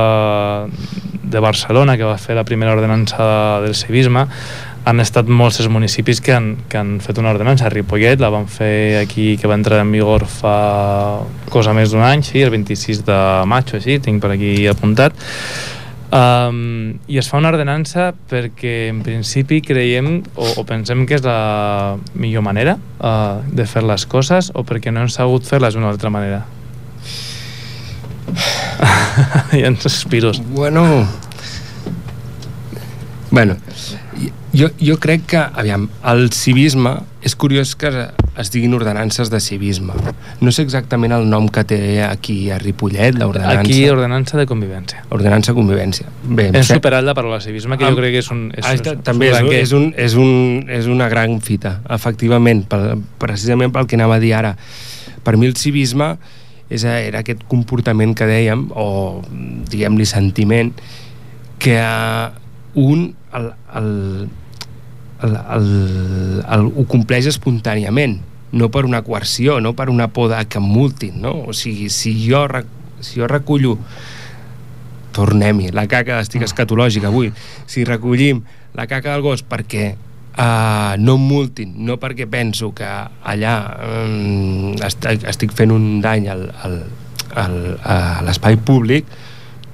[1.32, 4.28] de Barcelona, que va fer la primera ordenança del civisme,
[4.86, 7.70] han estat molts els municipis que han, que han fet una ordenança.
[7.70, 11.22] Ripollet la van fer aquí, que va entrar en vigor fa
[11.54, 15.18] cosa més d'un any, sí, el 26 de maig o així, tinc per aquí apuntat.
[16.12, 21.24] Um, I es fa una ordenança perquè en principi creiem o, o pensem que és
[21.24, 25.94] la millor manera uh, de fer les coses o perquè no hem sabut fer-les d'una
[25.94, 26.44] altra manera.
[29.58, 30.42] I ens sospiros.
[30.52, 31.06] Bueno...
[33.32, 33.56] Bueno,
[34.54, 37.90] jo, jo crec que, aviam, el civisme, és curiós que
[38.42, 39.94] es diguin ordenances de civisme.
[40.42, 43.62] No sé exactament el nom que té aquí a Ripollet, l'ordenança.
[43.62, 45.04] Aquí, ordenança de convivència.
[45.14, 46.08] Ordenança convivència.
[46.24, 48.48] Bé, em Hem sé- superat la paraula civisme, que jo crec que és un...
[48.58, 51.82] És, Ah, és, ta- també és, un és, un, és, un, és una gran fita,
[51.90, 54.56] efectivament, pel, precisament pel que anava a dir ara.
[55.24, 56.16] Per mi el civisme
[56.72, 59.22] és, era aquest comportament que dèiem, o
[59.70, 60.74] diguem-li sentiment,
[61.62, 61.78] que
[62.74, 63.90] un el, el,
[65.24, 65.70] el, el,
[66.46, 68.20] el, ho compleix espontàniament,
[68.52, 71.36] no per una coerció, no per una por de que em multin, no?
[71.48, 72.44] O sigui, si jo,
[73.00, 73.78] si jo recullo
[75.16, 77.32] tornem-hi, la caca estic escatològica avui
[77.70, 78.42] si recollim
[78.78, 83.56] la caca del gos perquè uh, no em multin no perquè penso que allà
[83.88, 86.78] um, estic, estic fent un dany al, al,
[87.44, 89.10] al, a l'espai públic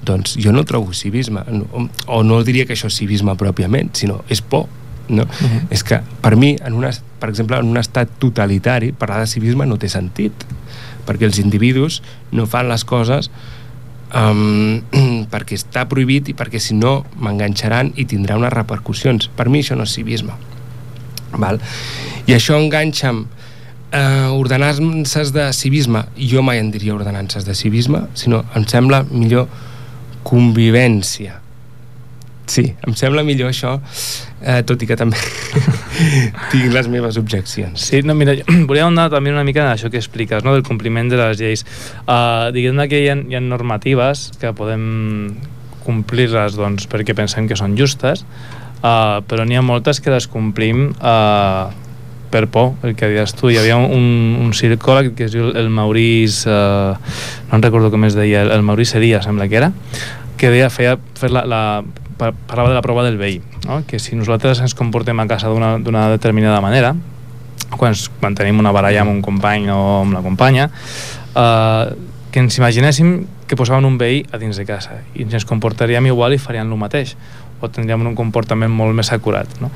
[0.08, 1.86] doncs jo no trobo civisme o,
[2.18, 4.66] o no diria que això és civisme pròpiament sinó és por
[5.08, 5.22] no?
[5.22, 5.60] Uh -huh.
[5.70, 9.66] és que per mi en una, per exemple en un estat totalitari parlar de civisme
[9.66, 10.32] no té sentit
[11.06, 13.30] perquè els individus no fan les coses
[14.14, 14.80] um,
[15.32, 19.76] perquè està prohibit i perquè si no m'enganxaran i tindrà unes repercussions per mi això
[19.76, 20.32] no és civisme
[21.32, 21.60] val?
[22.26, 23.26] i això enganxa amb
[23.92, 29.48] eh, ordenances de civisme jo mai en diria ordenances de civisme sinó em sembla millor
[30.22, 31.40] convivència
[32.48, 33.74] Sí, em sembla millor això,
[34.40, 35.18] eh, tot i que també
[36.52, 37.82] tinc les meves objeccions.
[37.90, 38.38] Sí, no, mira,
[38.70, 41.64] volia anar també una mica en això que expliques, no?, del compliment de les lleis.
[42.06, 45.36] Uh, diguem que hi ha, hi ha normatives que podem
[45.84, 48.24] complir-les doncs, perquè pensem que són justes,
[48.80, 51.68] uh, però n'hi ha moltes que les complim uh,
[52.32, 53.52] per por, el que deies tu.
[53.52, 54.08] Hi havia un,
[54.40, 56.96] un psicòleg que es diu el Maurice, uh,
[57.52, 59.72] no en recordo com es deia, el, Maurice Seria, sembla que era,
[60.40, 61.62] que deia, feia, fer la, la,
[62.18, 63.82] parlava de la prova del veí, no?
[63.86, 66.94] que si nosaltres ens comportem a casa d'una determinada manera,
[67.76, 70.68] quan, quan tenim una baralla amb un company o amb la companya,
[71.34, 71.84] eh,
[72.30, 76.34] que ens imaginéssim que posaven un veí a dins de casa i ens comportaríem igual
[76.36, 77.16] i farien el mateix
[77.60, 79.70] o tindríem un comportament molt més acurat no?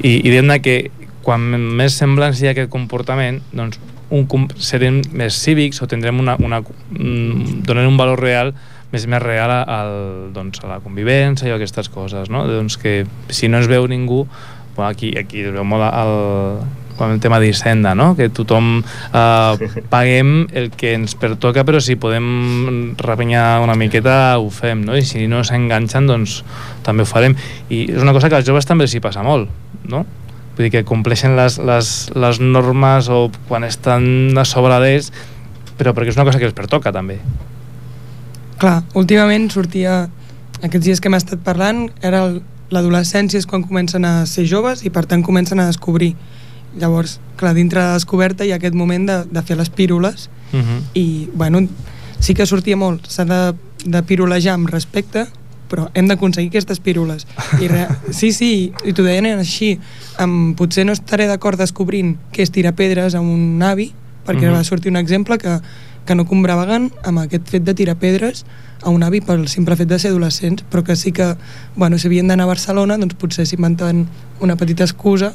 [0.00, 0.78] i, i diguem que
[1.26, 1.42] quan
[1.76, 3.80] més semblants hi ha aquest comportament doncs
[4.14, 8.54] un, serem més cívics o tindrem una, una, mm, donarem un valor real
[8.92, 9.94] més més real al,
[10.34, 12.46] doncs, a la convivència i a aquestes coses no?
[12.48, 14.26] doncs que si no es veu ningú
[14.76, 16.14] bueno, aquí, aquí es veu molt el,
[16.98, 18.10] quan el tema d'Hisenda, no?
[18.18, 24.50] que tothom eh, paguem el que ens pertoca, però si podem repenyar una miqueta ho
[24.52, 24.98] fem, no?
[24.98, 26.42] i si no s'enganxen doncs
[26.84, 27.38] també ho farem.
[27.70, 29.48] I és una cosa que als joves també s'hi passa molt,
[29.88, 30.04] no?
[30.58, 35.12] Vull dir que compleixen les, les, les normes o quan estan a sobre d'ells,
[35.78, 37.20] però perquè és una cosa que els pertoca també.
[38.58, 40.08] Clar, últimament sortia,
[40.62, 42.24] aquests dies que hem estat parlant, era
[42.74, 46.14] l'adolescència és quan comencen a ser joves i per tant comencen a descobrir.
[46.78, 50.28] Llavors, clar, dintre de la descoberta hi ha aquest moment de, de fer les pírules
[50.48, 50.80] Uh -huh.
[50.94, 51.60] i, bueno,
[52.20, 55.26] sí que sortia molt, s'ha de, de pirulejar amb respecte,
[55.68, 57.26] però hem d'aconseguir aquestes pírules.
[57.60, 59.78] I re, sí, sí, i t'ho deien així.
[60.18, 63.92] Um, potser no estaré d'acord descobrint què és tirar pedres a un avi,
[64.26, 64.52] perquè Mhm.
[64.54, 65.60] va sortir un exemple que,
[66.08, 68.46] que no combravaven amb aquest fet de tirar pedres
[68.80, 71.34] a un avi pel simple fet de ser adolescents, però que sí que,
[71.76, 74.06] bueno, si havien d'anar a Barcelona, doncs potser s'inventaven
[74.40, 75.34] una petita excusa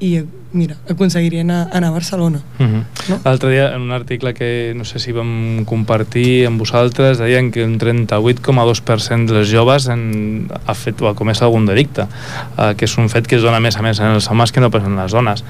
[0.00, 0.22] i,
[0.54, 2.40] mira, aconseguirien anar, a Barcelona.
[2.58, 3.18] Uh -huh.
[3.24, 7.64] L'altre dia, en un article que no sé si vam compartir amb vosaltres, deien que
[7.64, 12.98] un 38,2% dels joves han, ha fet o ha comès algun delicte, uh, que és
[12.98, 14.96] un fet que es dona més a més en els homes que no pas en
[14.96, 15.44] les dones,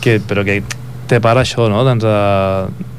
[0.00, 0.62] que, però que
[1.06, 2.91] té part això, no?, doncs, de,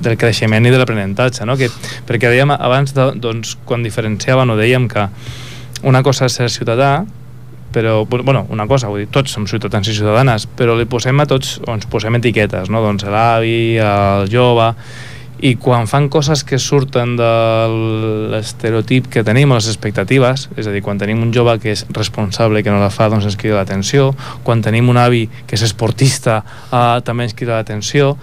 [0.00, 1.56] del creixement i de l'aprenentatge, no?
[1.60, 1.70] que,
[2.08, 5.08] perquè dèiem abans, de, doncs, quan diferenciàvem o dèiem que
[5.86, 7.00] una cosa és ser ciutadà
[7.70, 11.26] però, bueno, una cosa, vull dir, tots som ciutadans i ciutadanes, però li posem a
[11.30, 12.82] tots, o ens posem etiquetes, no?
[12.82, 14.72] Doncs l'avi, el jove,
[15.40, 17.30] i quan fan coses que surten de
[18.32, 21.86] l'estereotip que tenim, o les expectatives, és a dir, quan tenim un jove que és
[21.96, 24.10] responsable i que no la fa, doncs ens crida l'atenció,
[24.44, 28.16] quan tenim un avi que és esportista, eh, també ens crida l'atenció,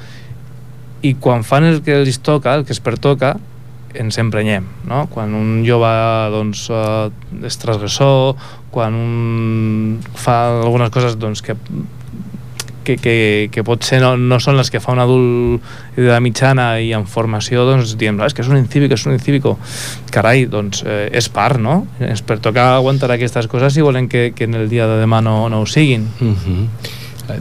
[1.02, 3.36] i quan fan el que els toca, el que es pertoca,
[3.98, 5.06] ens emprenyem, no?
[5.12, 5.90] Quan un jove
[6.34, 8.36] doncs, eh, és transgressor,
[8.74, 11.56] quan un fa algunes coses doncs, que,
[12.84, 13.16] que, que,
[13.52, 15.66] que potser no, no són les que fa un adult
[15.98, 19.06] de la mitjana i en formació, doncs diem, "Ah, és que és un incívic, és
[19.06, 19.58] un incívico.
[20.12, 21.88] Carai, doncs eh, és part, no?
[22.00, 25.50] Ens pertoca aguantar aquestes coses si volen que, que en el dia de demà no,
[25.50, 26.08] no ho siguin.
[26.22, 26.68] Uh -huh.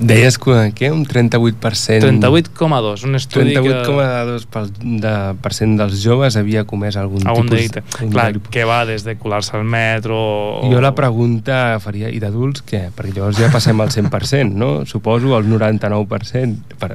[0.01, 0.90] Deies que, què?
[0.92, 2.01] Un 38%...
[2.03, 3.62] 38,2, un estudi que...
[3.62, 7.57] 38,2% de, per cent dels joves havia comès algun, algun tipus...
[7.57, 7.85] delicte.
[8.03, 8.53] un Clar, delicte.
[8.55, 10.18] que va des de colar-se al metro...
[10.61, 10.72] O...
[10.72, 12.87] Jo la pregunta faria, i d'adults què?
[12.96, 14.70] Perquè llavors ja passem al 100%, no?
[14.90, 16.77] Suposo, al 99%.
[16.81, 16.92] Per,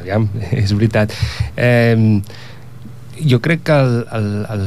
[0.00, 1.14] aviam, és veritat.
[1.56, 2.20] Eh,
[3.20, 4.66] jo crec que el, el, el,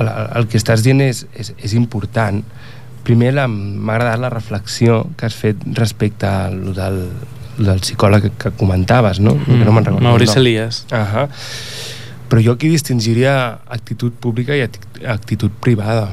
[0.00, 2.42] el, el que estàs dient és, és, és important.
[3.06, 7.04] Primer la- m'ha agradat la reflexió que has fet respecte a lo del,
[7.58, 9.34] del psicòleg que, que comentaves, no?
[9.36, 10.02] Mm, que no me'n recordo.
[10.02, 10.42] el Maurice nom.
[10.42, 10.80] Elias.
[10.90, 11.28] Ahà.
[12.28, 16.08] Però jo aquí distingiria actitud pública i acti- actitud privada.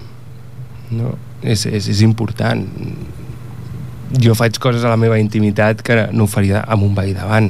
[0.94, 1.16] No?
[1.42, 2.62] És, és, és important.
[4.22, 7.50] Jo faig coses a la meva intimitat que no ho faria amb un veí davant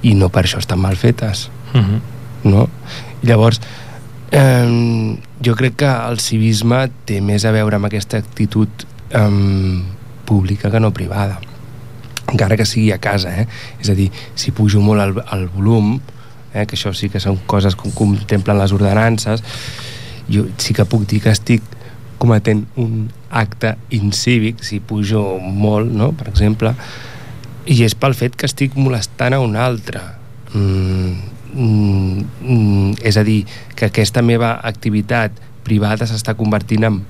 [0.00, 1.50] i no per això estan mal fetes.
[1.74, 2.00] Uh -huh.
[2.44, 2.68] No?
[3.22, 3.60] Llavors,
[4.32, 9.30] eh, jo crec que el civisme té més a veure amb aquesta actitud eh,
[10.28, 11.40] pública que no privada
[12.30, 13.46] encara que sigui a casa, eh?
[13.82, 15.96] És a dir, si pujo molt el, el volum,
[16.54, 16.64] eh?
[16.66, 19.42] que això sí que són coses que contemplen les ordenances,
[20.30, 21.64] jo sí que puc dir que estic
[22.20, 26.74] cometent un acte incívic, si pujo molt, no?, per exemple,
[27.70, 30.02] i és pel fet que estic molestant a un altre.
[30.52, 33.44] Mm, mm, mm, és a dir,
[33.76, 35.32] que aquesta meva activitat
[35.64, 37.00] privada s'està convertint en,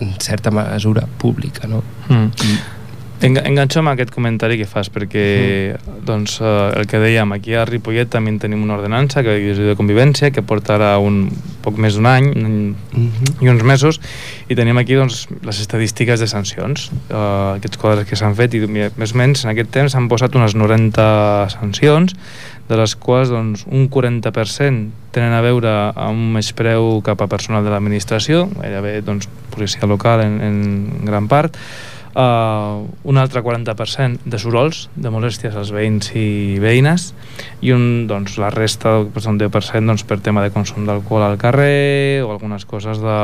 [0.00, 1.82] en certa mesura pública, no?
[2.08, 2.75] Mm.
[3.24, 7.64] En, enganxo amb aquest comentari que fas perquè doncs, eh, el que dèiem aquí a
[7.64, 11.30] Ripollet també en tenim una ordenança que és de convivència que porta ara un
[11.64, 12.58] poc més d'un any un,
[13.40, 14.00] i uns mesos
[14.52, 16.90] i tenim aquí doncs, les estadístiques de sancions.
[17.08, 20.36] Uh, aquests quadres que s'han fet i més o menys en aquest temps s'han posat
[20.36, 21.08] unes 90
[21.56, 22.12] sancions
[22.68, 27.64] de les quals doncs, un 40% tenen a veure amb un menyspreu cap a personal
[27.64, 31.56] de l'administració, gairebé doncs, policia local en, en gran part,
[32.16, 37.10] uh, un altre 40% de sorolls, de molèsties als veïns i veïnes,
[37.64, 41.38] i un, doncs, la resta, doncs, un 10% doncs, per tema de consum d'alcohol al
[41.40, 43.18] carrer o algunes coses de,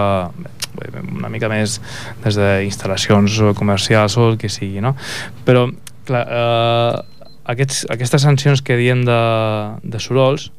[1.03, 1.79] una mica més
[2.25, 4.95] des d'instal·lacions comercials o el que sigui, no?
[5.47, 5.67] Però,
[6.09, 9.23] clar, eh, aquests, aquestes sancions que diem de,
[9.83, 10.51] de sorolls,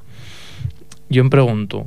[1.13, 1.85] jo em pregunto,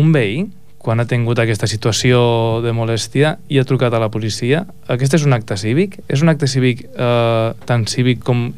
[0.00, 0.46] un veí,
[0.80, 2.18] quan ha tingut aquesta situació
[2.64, 5.98] de molèstia i ha trucat a la policia, aquest és un acte cívic?
[6.08, 8.48] És un acte cívic eh, tan cívic com...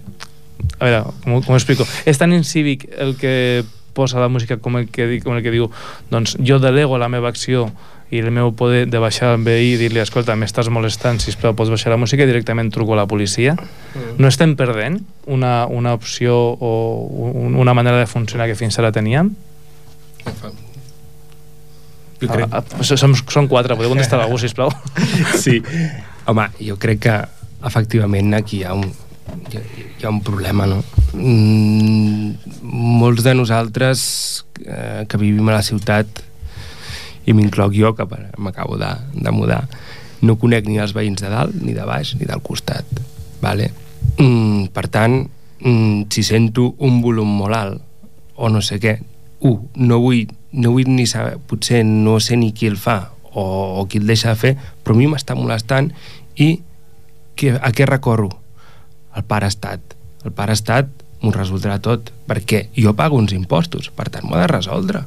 [0.78, 1.86] A veure, com, com ho explico?
[2.06, 5.66] És tan incívic el que posa la música com el que, com el que diu
[6.12, 7.66] doncs jo delego la meva acció
[8.12, 11.72] i el meu poder de baixar al veí i dir-li escolta, m'estàs molestant, sisplau, pots
[11.72, 13.54] baixar la música i directament truco a la policia.
[14.20, 16.72] No estem perdent una, una opció o
[17.32, 19.32] un, una manera de funcionar que fins ara teníem?
[22.22, 22.48] Jo crec...
[22.48, 24.70] Ah, ah, som, som quatre, podeu contestar algú, sisplau?
[25.44, 25.58] Sí.
[26.30, 27.16] Home, jo crec que
[27.66, 28.86] efectivament aquí hi ha un,
[29.50, 30.82] hi ha, un problema, no?
[31.18, 34.04] Mm, molts de nosaltres
[34.62, 36.22] eh, que vivim a la ciutat
[37.26, 38.06] i m'incloc jo, que
[38.38, 39.64] m'acabo de, de mudar,
[40.22, 42.86] no conec ni els veïns de dalt, ni de baix, ni del costat.
[43.42, 43.70] Vale?
[44.18, 45.18] Mm, per tant,
[45.62, 47.82] mm, si sento un volum molt alt,
[48.38, 48.96] o no sé què,
[49.46, 53.44] un, no vull, no vull ni saber, potser no sé ni qui el fa o,
[53.80, 54.52] o qui el deixa de fer,
[54.84, 55.90] però a mi m'està molestant
[56.36, 56.60] i
[57.36, 58.30] que, a què recorro?
[59.16, 59.96] El pare estat.
[60.24, 60.90] El pare estat
[61.22, 65.04] m'ho resoldrà tot, perquè jo pago uns impostos, per tant m'ho ha de resoldre.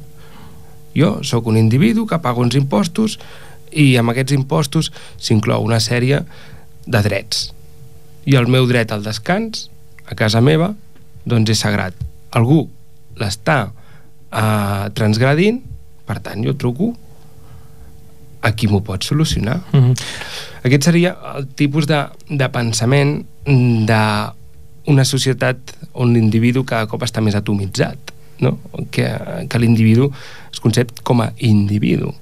[0.96, 3.18] Jo sóc un individu que paga uns impostos
[3.70, 6.22] i amb aquests impostos s'inclou una sèrie
[6.86, 7.50] de drets.
[8.26, 9.68] I el meu dret al descans,
[10.06, 10.72] a casa meva,
[11.26, 11.94] doncs és sagrat.
[12.34, 12.64] Algú
[13.20, 13.70] l'està
[14.36, 15.62] eh, transgradint,
[16.06, 16.92] per tant jo truco
[18.46, 19.60] a qui m'ho pot solucionar.
[19.72, 19.94] Mm -hmm.
[20.66, 25.58] Aquest seria el tipus de, de pensament d'una societat
[25.92, 27.98] on l'individu cada cop està més atomitzat,
[28.40, 28.58] no?
[28.90, 29.06] que,
[29.48, 30.12] que l'individu
[30.52, 32.14] es concep com a individu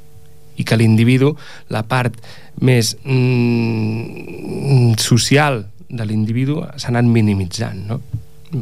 [0.56, 1.36] i que l'individu,
[1.68, 2.14] la part
[2.60, 8.00] més mm, social de l'individu s'ha anat minimitzant, no?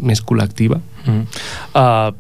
[0.00, 0.80] més col·lectiva.
[1.04, 1.26] Mm.
[1.76, 2.12] Uh,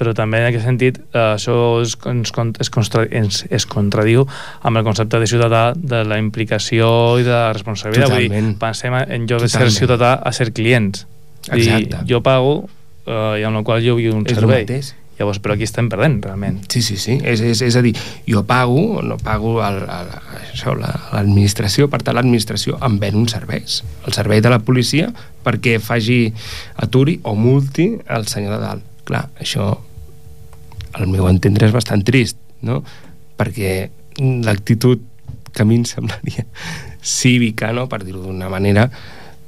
[0.00, 2.30] però també en aquest sentit uh, això es, es,
[2.64, 4.24] es, contra, es, es contradiu
[4.64, 6.88] amb el concepte de ciutadà de la implicació
[7.20, 8.32] i de la responsabilitat Totalment.
[8.32, 11.04] Vull dir, pensem en lloc de ser ciutadà a ser clients
[11.50, 12.00] dir, Exacte.
[12.08, 14.64] jo pago uh, i amb la qual jo vull un És servei
[15.20, 17.20] llavors però aquí estem perdent realment Sí, sí, sí.
[17.20, 17.92] És, és, és a dir,
[18.24, 23.82] jo pago, no pago l'administració, per tant l'administració em ven uns serveis.
[24.08, 25.12] El servei de la policia
[25.44, 26.32] perquè faci
[26.80, 28.84] aturi o multi el senyor de dalt.
[29.04, 29.89] Clar, això
[30.92, 32.80] al meu entendre és bastant trist, no?
[33.40, 33.90] Perquè
[34.44, 35.02] l'actitud
[35.54, 36.46] que a mi em semblaria
[37.02, 37.88] cívica, no?
[37.88, 38.88] per dir-ho d'una manera,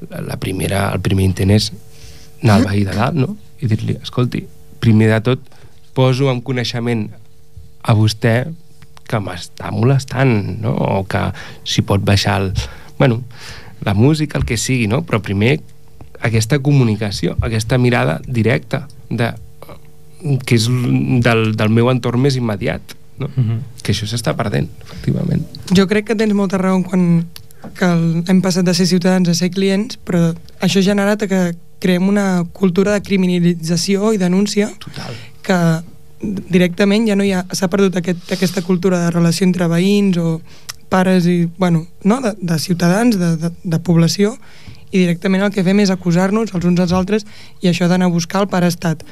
[0.09, 1.71] la, primera, el primer intent és
[2.43, 3.37] anar al veí de dalt, no?
[3.63, 4.43] I dir-li, escolti,
[4.83, 5.45] primer de tot,
[5.95, 7.07] poso en coneixement
[7.83, 8.35] a vostè
[9.07, 10.73] que m'està molestant, no?
[10.75, 11.29] O que
[11.69, 12.51] si pot baixar el...
[12.99, 13.23] Bueno,
[13.85, 15.03] la música, el que sigui, no?
[15.07, 15.59] Però primer
[16.23, 19.33] aquesta comunicació, aquesta mirada directa de,
[20.47, 20.69] que és
[21.25, 23.29] del, del meu entorn més immediat, no?
[23.29, 23.59] mm -hmm.
[23.83, 25.43] Que això s'està perdent, efectivament.
[25.75, 27.27] Jo crec que tens molta raó quan
[27.75, 31.55] que el, hem passat de ser ciutadans a ser clients, però això ha generat que
[31.79, 35.15] creem una cultura de criminalització i denúncia Total.
[35.43, 35.59] que
[36.23, 40.41] directament ja no hi ha, s'ha perdut aquest, aquesta cultura de relació entre veïns o
[40.93, 42.21] pares i, bueno, no?
[42.21, 44.37] de, de ciutadans, de, de, de població,
[44.93, 47.25] i directament el que fem és acusar-nos els uns als altres
[47.65, 49.03] i això d'anar a buscar el pare estat.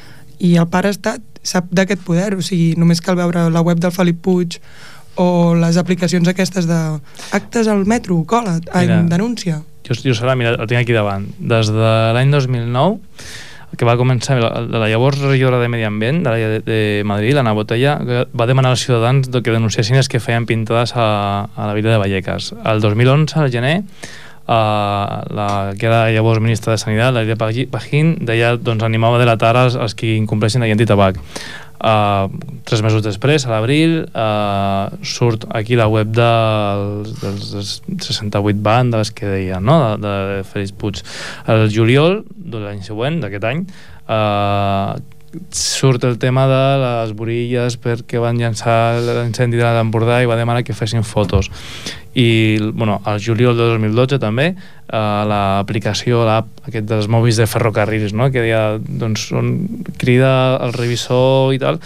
[0.41, 3.93] I el pare estat sap d'aquest poder, o sigui, només cal veure la web del
[3.95, 4.59] Felip Puig
[5.21, 6.79] o les aplicacions aquestes de
[7.37, 9.03] actes al metro, cola, ai, Mira.
[9.11, 9.61] denúncia.
[9.87, 13.01] jo, jo serà, mira, el tinc aquí davant des de l'any 2009
[13.79, 17.53] que va començar la, la llavors regidora de Medi Ambient de, de, de Madrid, l'Anna
[17.55, 17.95] Botella,
[18.35, 22.01] va demanar als ciutadans que denunciessin els que feien pintades a, a la vila de
[22.03, 22.51] Vallecas.
[22.67, 23.77] El 2011, al gener,
[24.51, 25.49] uh, la,
[25.79, 29.79] que era llavors ministra de Sanitat, la Lídia Pajín, deia, doncs, animava a delatar els,
[29.79, 31.21] els que incompleixin la llei antitabac.
[31.81, 32.29] Uh,
[32.69, 39.31] tres mesos després, a l'abril, uh, surt aquí la web dels, dels 68 bandes que
[39.31, 41.01] deia, no?, de, de Félix Puig.
[41.49, 43.65] El juliol de l'any següent, d'aquest any,
[44.11, 44.99] uh,
[45.55, 50.65] surt el tema de les borilles perquè van llançar l'incendi de l'Empordà i va demanar
[50.67, 51.47] que fessin fotos
[52.15, 58.15] i bueno, al juliol de 2012 també eh, l'aplicació, l'app aquest dels mòbils de ferrocarrils
[58.19, 58.27] no?
[58.35, 59.53] que deia, doncs, on
[60.01, 61.79] crida el revisor i tal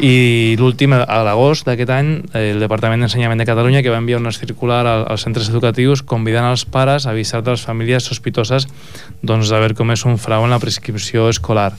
[0.00, 2.10] i l'últim, a l'agost d'aquest any
[2.40, 6.64] el Departament d'Ensenyament de Catalunya que va enviar una circular als centres educatius convidant els
[6.64, 8.68] pares a avisar de les famílies sospitoses
[9.20, 11.74] doncs, de veure com és un frau en la prescripció escolar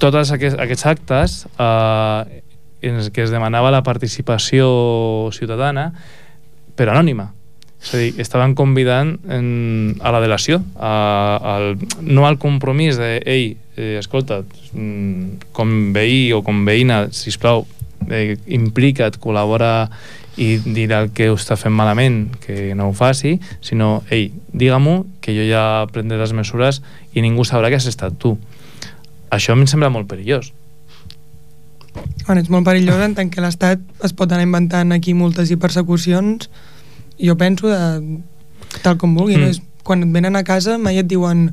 [0.00, 2.40] tots aquests, aquests actes eh,
[2.80, 5.90] en els que es demanava la participació ciutadana
[6.76, 7.30] però anònima.
[7.80, 9.46] És a dir, estaven convidant en,
[10.04, 10.92] a la delació a,
[11.54, 17.64] al, no al compromís de ei, eh, escolta mm, com veí o com veïna sisplau,
[18.12, 19.88] eh, implica't col·labora
[20.40, 25.00] i dirà el que ho està fent malament que no ho faci, sinó ei, digue-m'ho
[25.24, 26.82] que jo ja prendré les mesures
[27.16, 28.36] i ningú sabrà que has estat tu
[29.32, 30.52] això em sembla molt perillós
[32.30, 35.56] Bueno, és molt perillós en tant que l'Estat es pot anar inventant aquí multes i
[35.58, 36.44] persecucions
[37.18, 38.20] jo penso de,
[38.84, 39.42] tal com vulgui mm.
[39.42, 39.48] no?
[39.50, 41.48] és, quan et venen a casa mai et diuen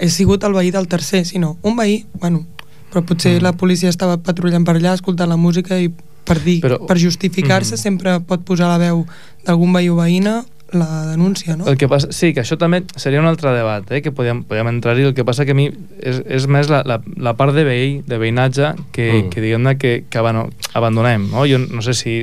[0.00, 2.46] he sigut el veí del tercer sinó un veí, bueno
[2.88, 3.44] però potser mm.
[3.44, 5.90] la policia estava patrullant per allà escoltant la música i
[6.24, 7.82] per dir, però, per justificar-se mm.
[7.84, 9.04] sempre pot posar la veu
[9.44, 10.38] d'algun veí o veïna
[10.74, 11.66] la denúncia, no?
[11.70, 14.70] El que passa, sí, que això també seria un altre debat, eh, que podíem, podíem
[14.72, 15.06] entrar-hi.
[15.08, 15.68] El que passa que a mi
[16.00, 19.30] és, és més la, la, la part de veí, de veïnatge, que, mm.
[19.32, 21.46] que diguem-ne que, que bueno, abandonem, no?
[21.50, 22.18] Jo no sé si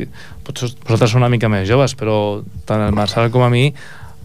[0.46, 2.16] vosaltres sou una mica més joves, però
[2.68, 3.72] tant el Marçal com a mi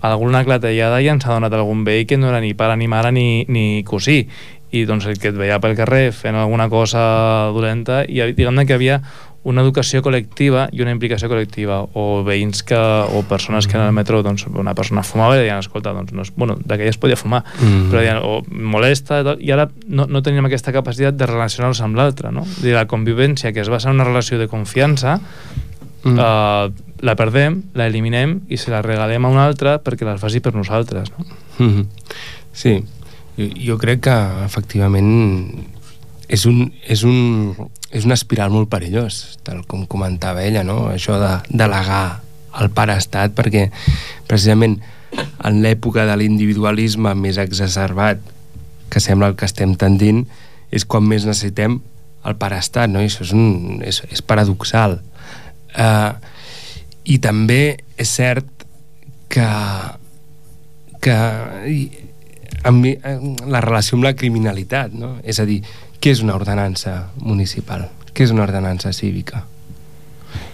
[0.07, 3.13] alguna clatellada ja ens ha donat algun veí que no era ni pare, ni mare,
[3.13, 4.27] ni, ni cosí
[4.75, 8.77] i doncs el que et veia pel carrer fent alguna cosa dolenta i diguem-ne que
[8.77, 9.01] havia
[9.47, 13.93] una educació col·lectiva i una implicació col·lectiva o veïns que, o persones que en el
[13.95, 17.45] metro doncs, una persona fumava i deien, escolta, doncs, no és, bueno, d'aquelles podia fumar
[17.45, 17.85] mm.
[17.93, 18.41] però deien, o
[18.75, 22.43] molesta i ara no, no teníem aquesta capacitat de relacionar-nos amb l'altre no?
[22.59, 26.19] dir, la convivència que es basa en una relació de confiança mm.
[26.19, 30.43] eh, la perdem, la eliminem i se la regalem a un altre perquè la faci
[30.43, 31.27] per nosaltres no?
[31.59, 31.87] Mm -hmm.
[32.53, 32.83] Sí,
[33.37, 35.76] jo, jo crec que efectivament
[36.29, 37.55] és un, és un,
[37.91, 40.87] és una espiral molt perillós, tal com comentava ella, no?
[40.91, 42.21] això de delegar
[42.61, 43.69] el pare estat, perquè
[44.27, 44.79] precisament
[45.17, 48.21] en l'època de l'individualisme més exacerbat,
[48.91, 50.25] que sembla el que estem tendint,
[50.75, 51.79] és quan més necessitem
[52.27, 53.03] el pare estat, no?
[53.03, 54.99] I això és, un, és, és paradoxal.
[55.77, 56.17] Uh,
[57.07, 58.67] I també és cert
[59.31, 59.47] que,
[61.05, 61.17] que
[62.67, 62.87] amb,
[63.47, 65.17] la relació amb la criminalitat, no?
[65.23, 65.61] És a dir,
[66.07, 67.89] què és una ordenança municipal?
[68.15, 69.41] Què és una ordenança cívica?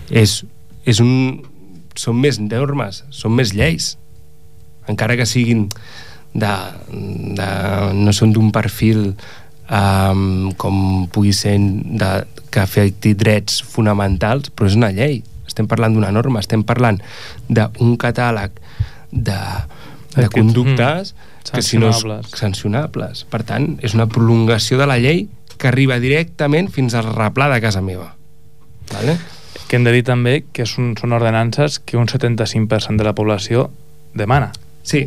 [0.09, 0.39] És,
[0.89, 1.43] és un...
[1.93, 3.91] Són més normes, són més lleis.
[4.89, 5.67] Encara que siguin
[6.33, 6.53] de,
[7.37, 7.49] de,
[7.99, 9.03] no són d'un perfil
[9.69, 10.79] um, com
[11.13, 12.09] pugui ser de,
[12.49, 15.21] que afecti drets fonamentals, però és una llei.
[15.45, 16.97] Estem parlant d'una norma, estem parlant
[17.53, 18.57] d'un catàleg
[19.13, 19.37] de,
[20.17, 22.03] de conductes mm que si no és
[22.39, 23.25] sancionables.
[23.29, 25.25] Per tant, és una prolongació de la llei
[25.63, 28.09] que arriba directament fins al replà de casa meva.
[28.91, 29.15] Vale?
[29.71, 33.69] Que hem de dir també que són, són ordenances que un 75% de la població
[34.19, 34.51] demana.
[34.83, 35.07] Sí,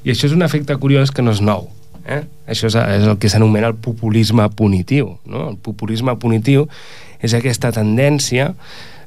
[0.00, 1.68] i això és un efecte curiós que no és nou.
[2.08, 2.22] Eh?
[2.48, 5.12] Això és, és el que s'anomena el populisme punitiu.
[5.28, 5.50] No?
[5.52, 6.64] El populisme punitiu
[7.20, 8.54] és aquesta tendència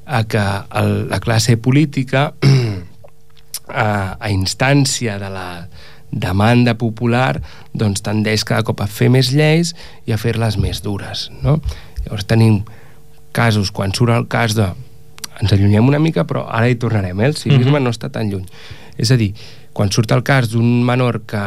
[0.06, 0.44] a que
[0.78, 2.28] el, la classe política
[3.68, 3.88] a,
[4.20, 5.48] a instància de la,
[6.14, 7.42] demanda popular
[7.74, 9.74] doncs tendeix cada cop a fer més lleis
[10.06, 11.60] i a fer-les més dures no?
[12.06, 12.62] llavors tenim
[13.34, 14.70] casos quan surt el cas de
[15.42, 17.32] ens allunyem una mica però ara hi tornarem eh?
[17.32, 17.78] el civisme uh.
[17.78, 17.84] -huh.
[17.84, 18.46] no està tan lluny
[18.98, 19.34] és a dir,
[19.74, 21.42] quan surt el cas d'un menor que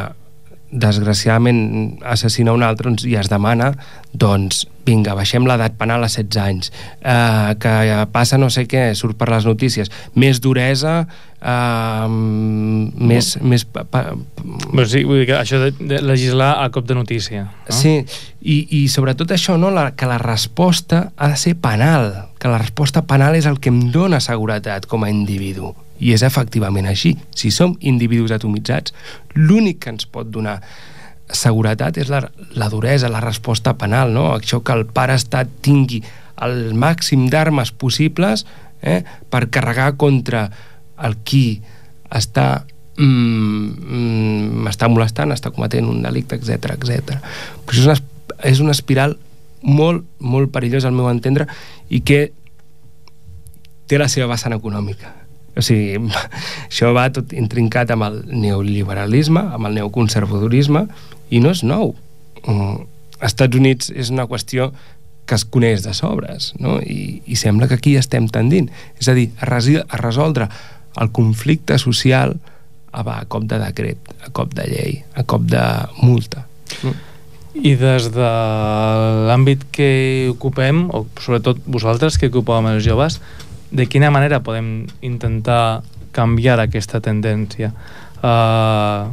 [0.71, 3.71] desgraciadament assassina un altre doncs, i es demana
[4.11, 7.71] doncs vinga, baixem l'edat penal a 16 anys eh, que
[8.11, 10.97] passa no sé què surt per les notícies més duresa
[11.39, 13.51] eh, més, no.
[13.53, 14.03] més pa, pa,
[14.67, 17.75] Però sí, vull dir que això de, de legislar a cop de notícia no?
[17.75, 17.99] sí,
[18.43, 19.71] i, i sobretot això no?
[19.71, 23.71] la, que la resposta ha de ser penal que la resposta penal és el que
[23.73, 27.15] em dona seguretat com a individu i és efectivament així.
[27.35, 28.93] Si som individus atomitzats,
[29.35, 30.59] l'únic que ens pot donar
[31.33, 32.21] seguretat és la,
[32.55, 34.29] la duresa, la resposta penal, no?
[34.37, 36.01] Això que el pare estat tingui
[36.45, 38.45] el màxim d'armes possibles
[38.81, 40.47] eh, per carregar contra
[41.03, 41.59] el qui
[42.13, 42.63] està
[42.97, 43.67] mm,
[44.63, 47.17] mm, molestant, està cometent un delicte, etc etc.
[47.65, 47.97] Però això és una,
[48.53, 49.17] és una espiral
[49.61, 51.47] molt, molt perillós al meu entendre
[51.89, 52.27] i que
[53.87, 55.26] té la seva vessant econòmica.
[55.57, 55.97] O sigui,
[56.69, 60.85] això va tot intrincat amb el neoliberalisme, amb el neoconservadorisme,
[61.33, 61.95] i no és nou.
[62.45, 62.85] Mm,
[63.27, 64.71] Estats Units és una qüestió
[65.27, 66.77] que es coneix de sobres, no?
[66.79, 68.69] I, i sembla que aquí estem tendint.
[69.01, 70.47] És a dir, a, resi, a resoldre
[70.97, 72.37] el conflicte social
[72.91, 75.63] a, va, a cop de decret, a cop de llei, a cop de
[75.99, 76.47] multa.
[76.85, 76.95] No?
[77.57, 78.31] I des de
[79.27, 79.89] l'àmbit que
[80.31, 83.19] ocupem, o sobretot vosaltres que ocupeu amb els joves,
[83.71, 85.83] de quina manera podem intentar
[86.15, 87.73] canviar aquesta tendència?
[88.17, 89.11] Uh,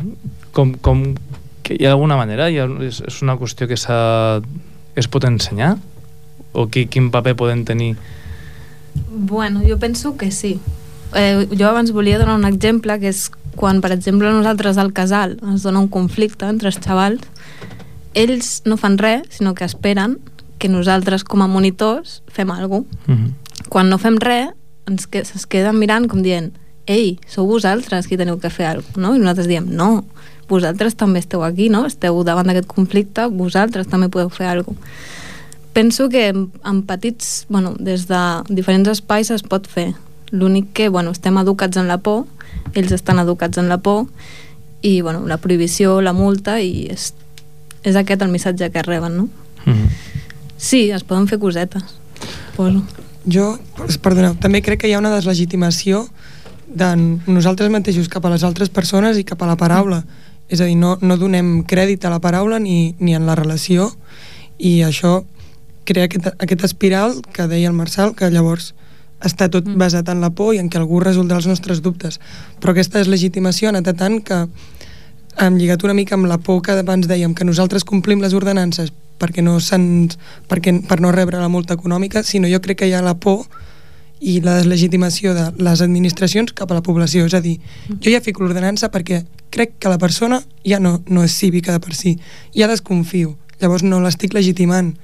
[0.55, 1.02] com, com,
[1.64, 2.46] que hi ha alguna manera?
[2.46, 5.74] Ha, és, és una qüestió que es pot ensenyar?
[6.55, 7.96] O qui, quin paper poden tenir?
[9.11, 10.61] Bueno, jo penso que sí.
[11.14, 13.26] Eh, jo abans volia donar un exemple, que és
[13.59, 17.26] quan, per exemple, nosaltres al casal ens dona un conflicte entre els xavals,
[18.14, 20.18] ells no fan res, sinó que esperen
[20.59, 23.12] que nosaltres, com a monitors, fem alguna cosa.
[23.12, 23.43] Mm -hmm.
[23.68, 24.52] Quan no fem res,
[24.86, 26.52] ens que, es queden mirant com dient
[26.86, 29.14] ei, sou vosaltres qui teniu que fer alguna cosa, no?
[29.16, 30.04] I nosaltres diem, no,
[30.48, 31.84] vosaltres també esteu aquí, no?
[31.88, 35.22] Esteu davant d'aquest conflicte, vosaltres també podeu fer alguna cosa.
[35.74, 39.94] Penso que en, petits, bueno, des de diferents espais es pot fer.
[40.30, 42.28] L'únic que, bueno, estem educats en la por,
[42.74, 44.06] ells estan educats en la por,
[44.82, 47.12] i, bueno, la prohibició, la multa, i és,
[47.82, 49.28] és aquest el missatge que reben, no?
[49.64, 49.88] Mm -hmm.
[50.56, 51.82] Sí, es poden fer cosetes.
[52.56, 52.84] Poso.
[53.25, 53.55] Jo,
[54.05, 56.05] perdoneu, també crec que hi ha una deslegitimació
[56.68, 56.91] de
[57.27, 60.03] nosaltres mateixos cap a les altres persones i cap a la paraula.
[60.49, 63.89] És a dir, no, no donem crèdit a la paraula ni, ni en la relació
[64.59, 65.22] i això
[65.89, 68.75] crea aquest, aquest espiral que deia el Marçal, que llavors
[69.25, 69.79] està tot Mm.
[69.81, 72.20] basat en la por i en que algú resoldrà els nostres dubtes.
[72.61, 74.47] Però aquesta deslegitimació ha anat a tant que
[75.41, 78.93] hem lligat una mica amb la por que abans dèiem que nosaltres complim les ordenances
[79.18, 83.02] perquè no perquè, per no rebre la multa econòmica, sinó jo crec que hi ha
[83.02, 83.46] la por
[84.24, 87.26] i la deslegitimació de les administracions cap a la població.
[87.26, 87.58] És a dir,
[87.88, 91.80] jo ja fico l'ordenança perquè crec que la persona ja no, no és cívica de
[91.80, 92.16] per si,
[92.56, 93.36] ja desconfio.
[93.60, 94.94] Llavors no l'estic legitimant.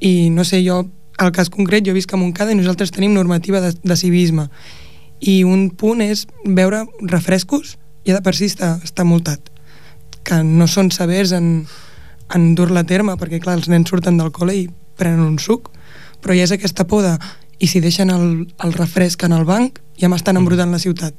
[0.00, 0.84] I no sé, jo,
[1.18, 4.48] al cas concret, jo visc a Montcada i nosaltres tenim normativa de, de civisme.
[5.20, 7.76] I un punt és veure refrescos,
[8.06, 9.50] ja de per si està, està multat.
[10.24, 11.66] Que no són severs en,
[12.34, 14.68] en dur-la a terme, perquè clar, els nens surten del col·le i
[14.98, 15.68] prenen un suc,
[16.22, 17.16] però ja és aquesta por de
[17.62, 21.14] i si deixen el, el refresc en el banc ja m'estan embrutant la ciutat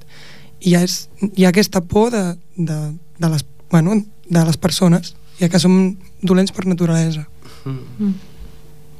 [0.65, 2.23] i ha, és, hi ha aquesta por de,
[2.57, 2.79] de,
[3.19, 7.25] de, les, bueno, de les persones ja que som dolents per naturalesa
[7.65, 8.13] Mm.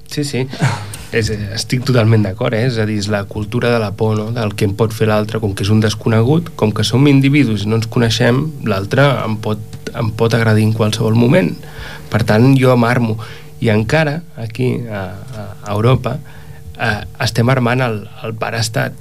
[0.09, 0.41] Sí, sí.
[1.15, 2.65] És, estic totalment d'acord, eh?
[2.67, 4.27] és a dir, és la cultura de la por, no?
[4.35, 7.63] del que em pot fer l'altre, com que és un desconegut, com que som individus
[7.63, 9.61] i no ens coneixem, l'altre em, pot,
[9.93, 11.53] em pot agredir en qualsevol moment.
[12.15, 13.17] Per tant, jo m'armo.
[13.59, 15.03] I encara, aquí, a,
[15.35, 16.13] a Europa,
[16.79, 18.95] eh, estem armant el, el parestat.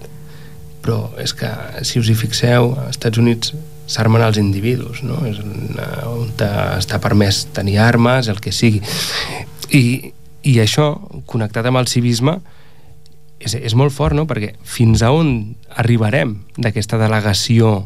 [0.83, 1.47] Però és que,
[1.87, 3.53] si us hi fixeu, als Estats Units
[3.87, 5.21] s'armen els individus, no?
[5.29, 8.83] És una, on està permès tenir armes, el que sigui.
[9.71, 10.11] I,
[10.43, 10.89] i això,
[11.31, 12.41] connectat amb el civisme,
[13.39, 14.27] és, és molt fort, no?
[14.27, 17.77] Perquè fins a on arribarem d'aquesta delegació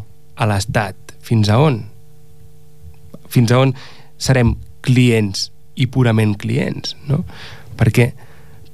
[0.41, 0.97] a l'Estat?
[1.21, 1.83] Fins a on?
[3.29, 3.77] Fins a on
[4.17, 4.57] serem
[4.89, 7.23] clients i purament clients, no?
[7.79, 8.11] Perquè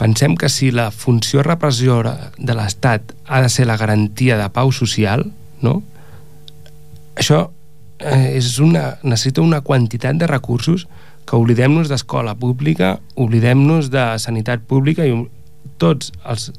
[0.00, 4.72] pensem que si la funció repressora de l'Estat ha de ser la garantia de pau
[4.72, 5.26] social,
[5.62, 5.80] no?
[7.14, 7.44] Això
[8.00, 10.88] eh, és una, necessita una quantitat de recursos
[11.24, 15.14] que oblidem-nos d'escola pública, oblidem-nos de sanitat pública i
[15.80, 16.50] tots els,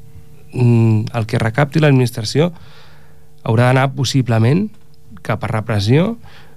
[0.52, 2.50] mm, el que recapti l'administració
[3.46, 4.66] haurà d'anar possiblement
[5.26, 6.16] cap a repressió,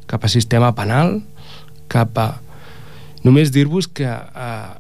[0.09, 1.19] cap a sistema penal,
[1.89, 2.29] cap a...
[3.26, 4.74] Només dir-vos que eh,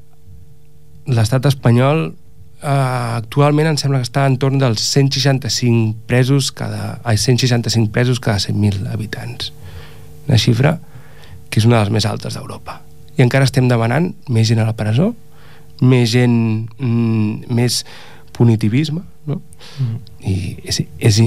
[1.09, 7.91] l'estat espanyol eh, actualment em sembla que està entorn dels 165 presos cada, ai, 165
[7.95, 9.51] presos cada 100.000 habitants.
[10.27, 10.77] Una xifra
[11.49, 12.79] que és una de les més altes d'Europa.
[13.17, 15.11] I encara estem demanant més gent a la presó,
[15.81, 17.83] més gent, mm, més
[18.35, 19.41] punitivisme, no?
[19.79, 19.97] Mm.
[20.23, 21.19] I és, és,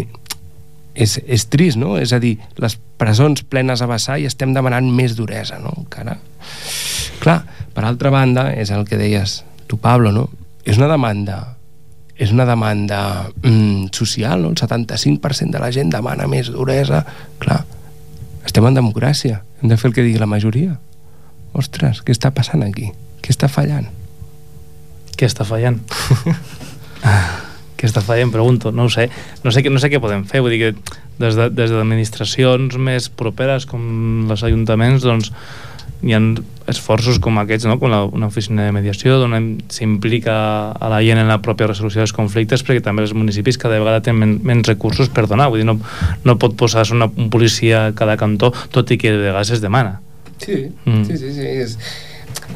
[0.95, 1.97] és, és trist, no?
[2.01, 5.73] És a dir, les presons plenes a vessar i estem demanant més duresa, no?
[5.85, 6.19] Encara.
[7.23, 7.41] Clar,
[7.73, 10.29] per altra banda, és el que deies tu, Pablo, no?
[10.65, 11.57] És una demanda
[12.23, 14.53] és una demanda mm, social, no?
[14.53, 17.01] El 75% de la gent demana més duresa.
[17.43, 17.63] Clar,
[18.47, 19.41] estem en democràcia.
[19.61, 20.77] Hem de fer el que digui la majoria.
[21.59, 22.93] Ostres, què està passant aquí?
[23.25, 23.89] Què està fallant?
[25.17, 25.81] Què està fallant?
[27.83, 28.31] què està fallant?
[28.31, 29.09] Pregunto, no ho sé.
[29.43, 33.11] No sé, no sé què podem fer, vull dir que des de, des d'administracions més
[33.11, 35.33] properes com els ajuntaments, doncs
[36.03, 36.21] hi ha
[36.71, 37.77] esforços com aquests, no?
[37.79, 39.35] com la, una oficina de mediació, on
[39.71, 40.35] s'implica
[40.75, 44.03] a la gent en la pròpia resolució dels conflictes, perquè també els municipis cada vegada
[44.03, 45.79] tenen men menys recursos per donar, vull dir, no,
[46.27, 49.63] no pot posar una, un policia a cada cantó, tot i que de vegades es
[49.63, 50.01] demana.
[50.43, 51.05] Sí, mm.
[51.07, 51.79] sí, sí, sí, és,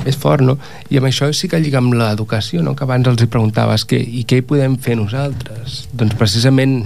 [0.05, 0.59] és fort, no?
[0.91, 2.77] I amb això sí que lliga amb l'educació, no?
[2.77, 5.85] Que abans els hi preguntaves que, i què hi podem fer nosaltres?
[5.97, 6.83] Doncs precisament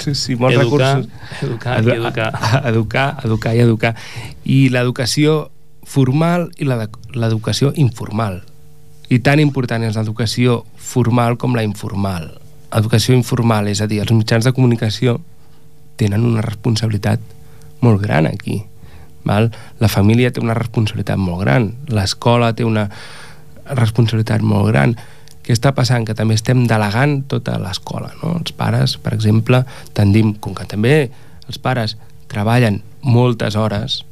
[0.00, 2.32] sí, sí, molts educar, recursos educar, Edu educar.
[2.70, 3.94] educar, educar i educar
[4.44, 5.38] i l'educació
[5.88, 8.42] formal i l'educació informal
[9.08, 12.28] i tan important és l'educació formal com la informal
[12.76, 15.16] educació informal, és a dir, els mitjans de comunicació
[15.98, 17.22] tenen una responsabilitat
[17.80, 18.60] molt gran aquí
[19.24, 19.50] val?
[19.80, 22.88] la família té una responsabilitat molt gran l'escola té una
[23.68, 24.96] responsabilitat molt gran
[25.48, 26.04] què està passant?
[26.04, 28.34] Que també estem delegant tota l'escola, no?
[28.36, 29.62] Els pares, per exemple,
[29.96, 31.08] tendim, com que també
[31.48, 31.94] els pares
[32.28, 34.02] treballen moltes hores,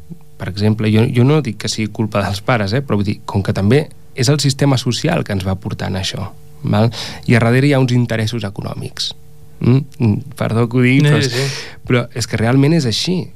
[0.41, 2.81] per exemple, jo, jo no dic que sigui culpa dels pares, eh?
[2.81, 3.83] però vull dir, com que també
[4.17, 6.31] és el sistema social que ens va portant això,
[6.65, 6.89] val?
[7.29, 9.13] i a darrere hi ha uns interessos econòmics.
[9.61, 10.17] Mm?
[10.37, 11.45] perdó que ho digui, però, Sí, sí.
[11.85, 13.27] però és que realment és així.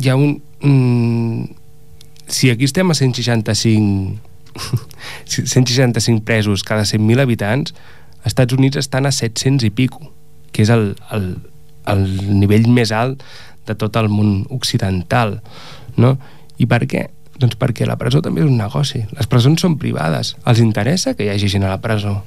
[0.00, 0.42] Hi ha un...
[0.62, 1.44] Mm,
[2.30, 4.30] si aquí estem a 165
[5.24, 7.74] 165 presos cada 100.000 habitants,
[8.18, 10.12] als Estats Units estan a 700 i pico,
[10.52, 11.36] que és el, el,
[11.86, 12.04] el
[12.40, 13.22] nivell més alt
[13.68, 15.40] de tot el món occidental,
[15.96, 16.16] no?
[16.60, 17.06] I per què?
[17.40, 19.06] Doncs perquè la presó també és un negoci.
[19.16, 20.34] Les presons són privades.
[20.44, 22.18] Els interessa que hi hagi gent a la presó.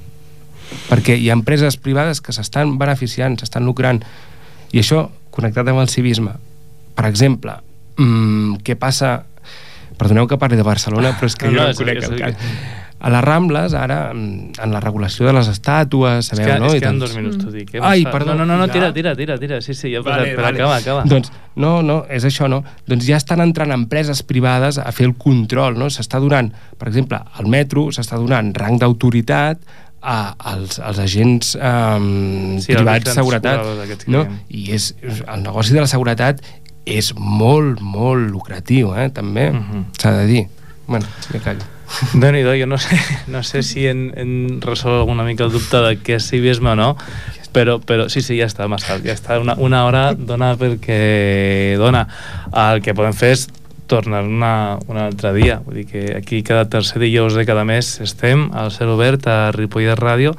[0.89, 4.01] Perquè hi ha empreses privades que s'estan beneficiant, s'estan lucrant.
[4.73, 5.05] I això,
[5.35, 6.33] connectat amb el civisme.
[6.95, 7.57] Per exemple,
[7.97, 9.23] mmm, què passa...
[9.97, 12.17] Perdoneu que parli de Barcelona, però és que No, jo no, no, és- conec el
[12.19, 12.55] cas.
[13.03, 16.69] A les Rambles, ara, mm, en la regulació de les estàtues, sabeu, és que, no?
[16.71, 17.73] És I que en dos minuts t'ho dic.
[17.75, 17.81] Eh?
[17.83, 18.31] Ai, perdó.
[18.33, 19.59] No, no, no, tira, tira, tira, tira.
[19.61, 20.61] Sí, sí, ja, Vale, però, però vale.
[20.63, 21.03] acaba, acaba.
[21.11, 21.29] Doncs,
[21.59, 22.61] no, no, és això, no?
[22.87, 25.91] Doncs ja estan entrant empreses privades a fer el control, no?
[25.91, 29.59] S'està donant, per exemple, al metro s'està donant rang d'autoritat
[29.99, 30.17] a,
[30.53, 34.23] als, als agents um, Sí, privats de seguretat, no?
[34.47, 36.39] I és, el negoci de la seguretat
[36.85, 39.09] és molt, molt lucratiu, eh?
[39.09, 39.85] També, Mhm.
[39.99, 40.47] s'ha de dir.
[40.87, 41.61] Bueno, ja callo.
[42.13, 45.77] déu nhi jo no sé, no sé si en, en resol una mica el dubte
[45.77, 46.97] de què és civisme o no,
[47.53, 52.07] però, però sí, sí, ja està, massa, ja està, una, una hora dona perquè dona.
[52.51, 53.47] El que podem fer és
[53.87, 57.99] tornar una, un altre dia, vull dir que aquí cada tercer dijous de cada mes
[58.03, 60.31] estem al cel obert a Ripollet Ràdio.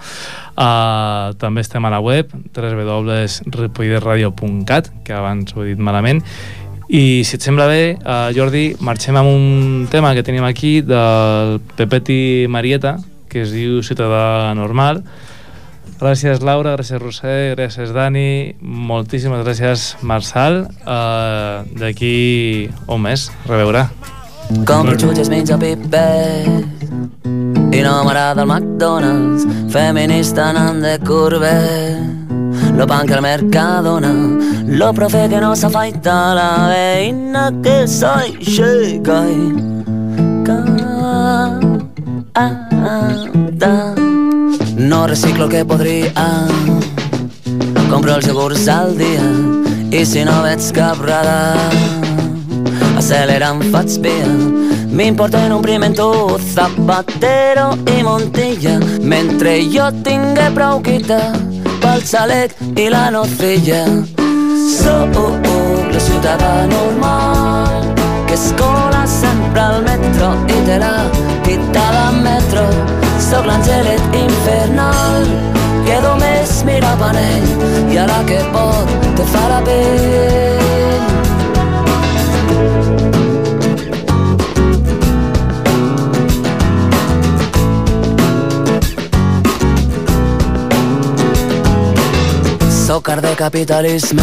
[0.55, 6.23] Uh, també estem a la web www.ripolletradio.cat que abans ho he dit malament.
[6.89, 11.61] I si et sembla bé, uh, Jordi, marxem amb un tema que tenim aquí del
[11.77, 15.03] Pepeti Marieta, que es diu Ciutadà Normal.
[16.05, 20.69] Gràcies, Laura, gràcies, Roser, gràcies, Dani, moltíssimes gràcies, Marçal.
[20.85, 23.89] Uh, D'aquí un mes, reveurà.
[24.69, 26.45] Compro xutxes, menja pipet
[27.25, 31.57] I no m'agrada el McDonald's Feminista anant de curve
[32.77, 34.13] Lo pan que el Mercadona
[34.69, 39.57] Lo profe que no s'afaita La veïna que soy chica y
[40.45, 40.85] canta
[44.77, 46.12] No reciclo el que podria
[47.91, 49.27] Compro els iogurts al dia.
[49.95, 52.03] I si no veig cap radar
[52.99, 54.27] aceleran faig via.
[54.95, 56.11] M'importen un primer en tu
[56.55, 58.79] Zapatero i Montilla.
[59.03, 61.20] Mentre jo tingué prou guita
[61.83, 63.85] Pel xalec i la nocilla.
[64.75, 65.14] Soc
[65.93, 67.95] la ciutadà normal
[68.27, 68.53] Que es
[73.35, 75.24] Soc l'angelet infernal.
[75.85, 77.49] Que només mira panell
[77.91, 81.03] I a la que pot te fa la pell?
[92.87, 94.22] Zócar de capitalisme.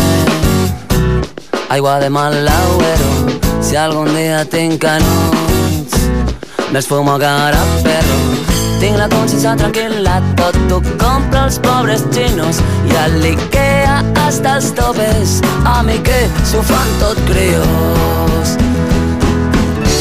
[1.68, 3.12] Aigua de mal lauero
[3.60, 6.00] Si algun dia tinc canuts
[6.72, 8.51] Més fumo que ara perro
[8.82, 12.62] Tinc la consciència tranquil·la Tot ho compra els pobres xinos.
[12.90, 15.36] I a l'Ikea hasta els topes
[15.70, 16.18] A mi que
[16.50, 18.56] s'ho fan tot crios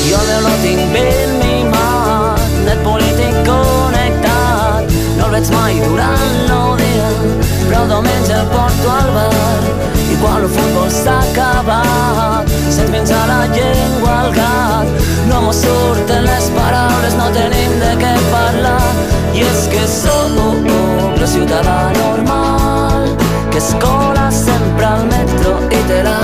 [0.08, 4.96] Jo meu no tinc ben mimat Net polític connectat.
[5.20, 7.12] No el veig mai durant el dia
[7.68, 11.80] Però diumenge el porto al bar i quan el futbol s'acaba
[12.70, 14.86] se't menja la llengua al gat.
[15.28, 18.92] No mos surten les paraules no tenim de què parlar.
[19.34, 20.70] I és que som un
[21.30, 23.16] ciutadà normal
[23.50, 26.18] que escola sempre al metro i te la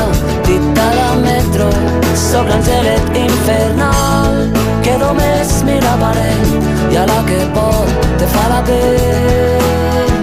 [0.48, 1.68] dita la metro.
[2.14, 4.50] Sobre l'angelet infernal
[4.82, 6.50] que només mira parell
[6.90, 10.16] i a la que pot te fa la pell.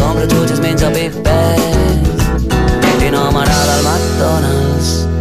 [0.00, 1.83] Com rejutges menja pipet
[3.84, 5.13] McDonald's.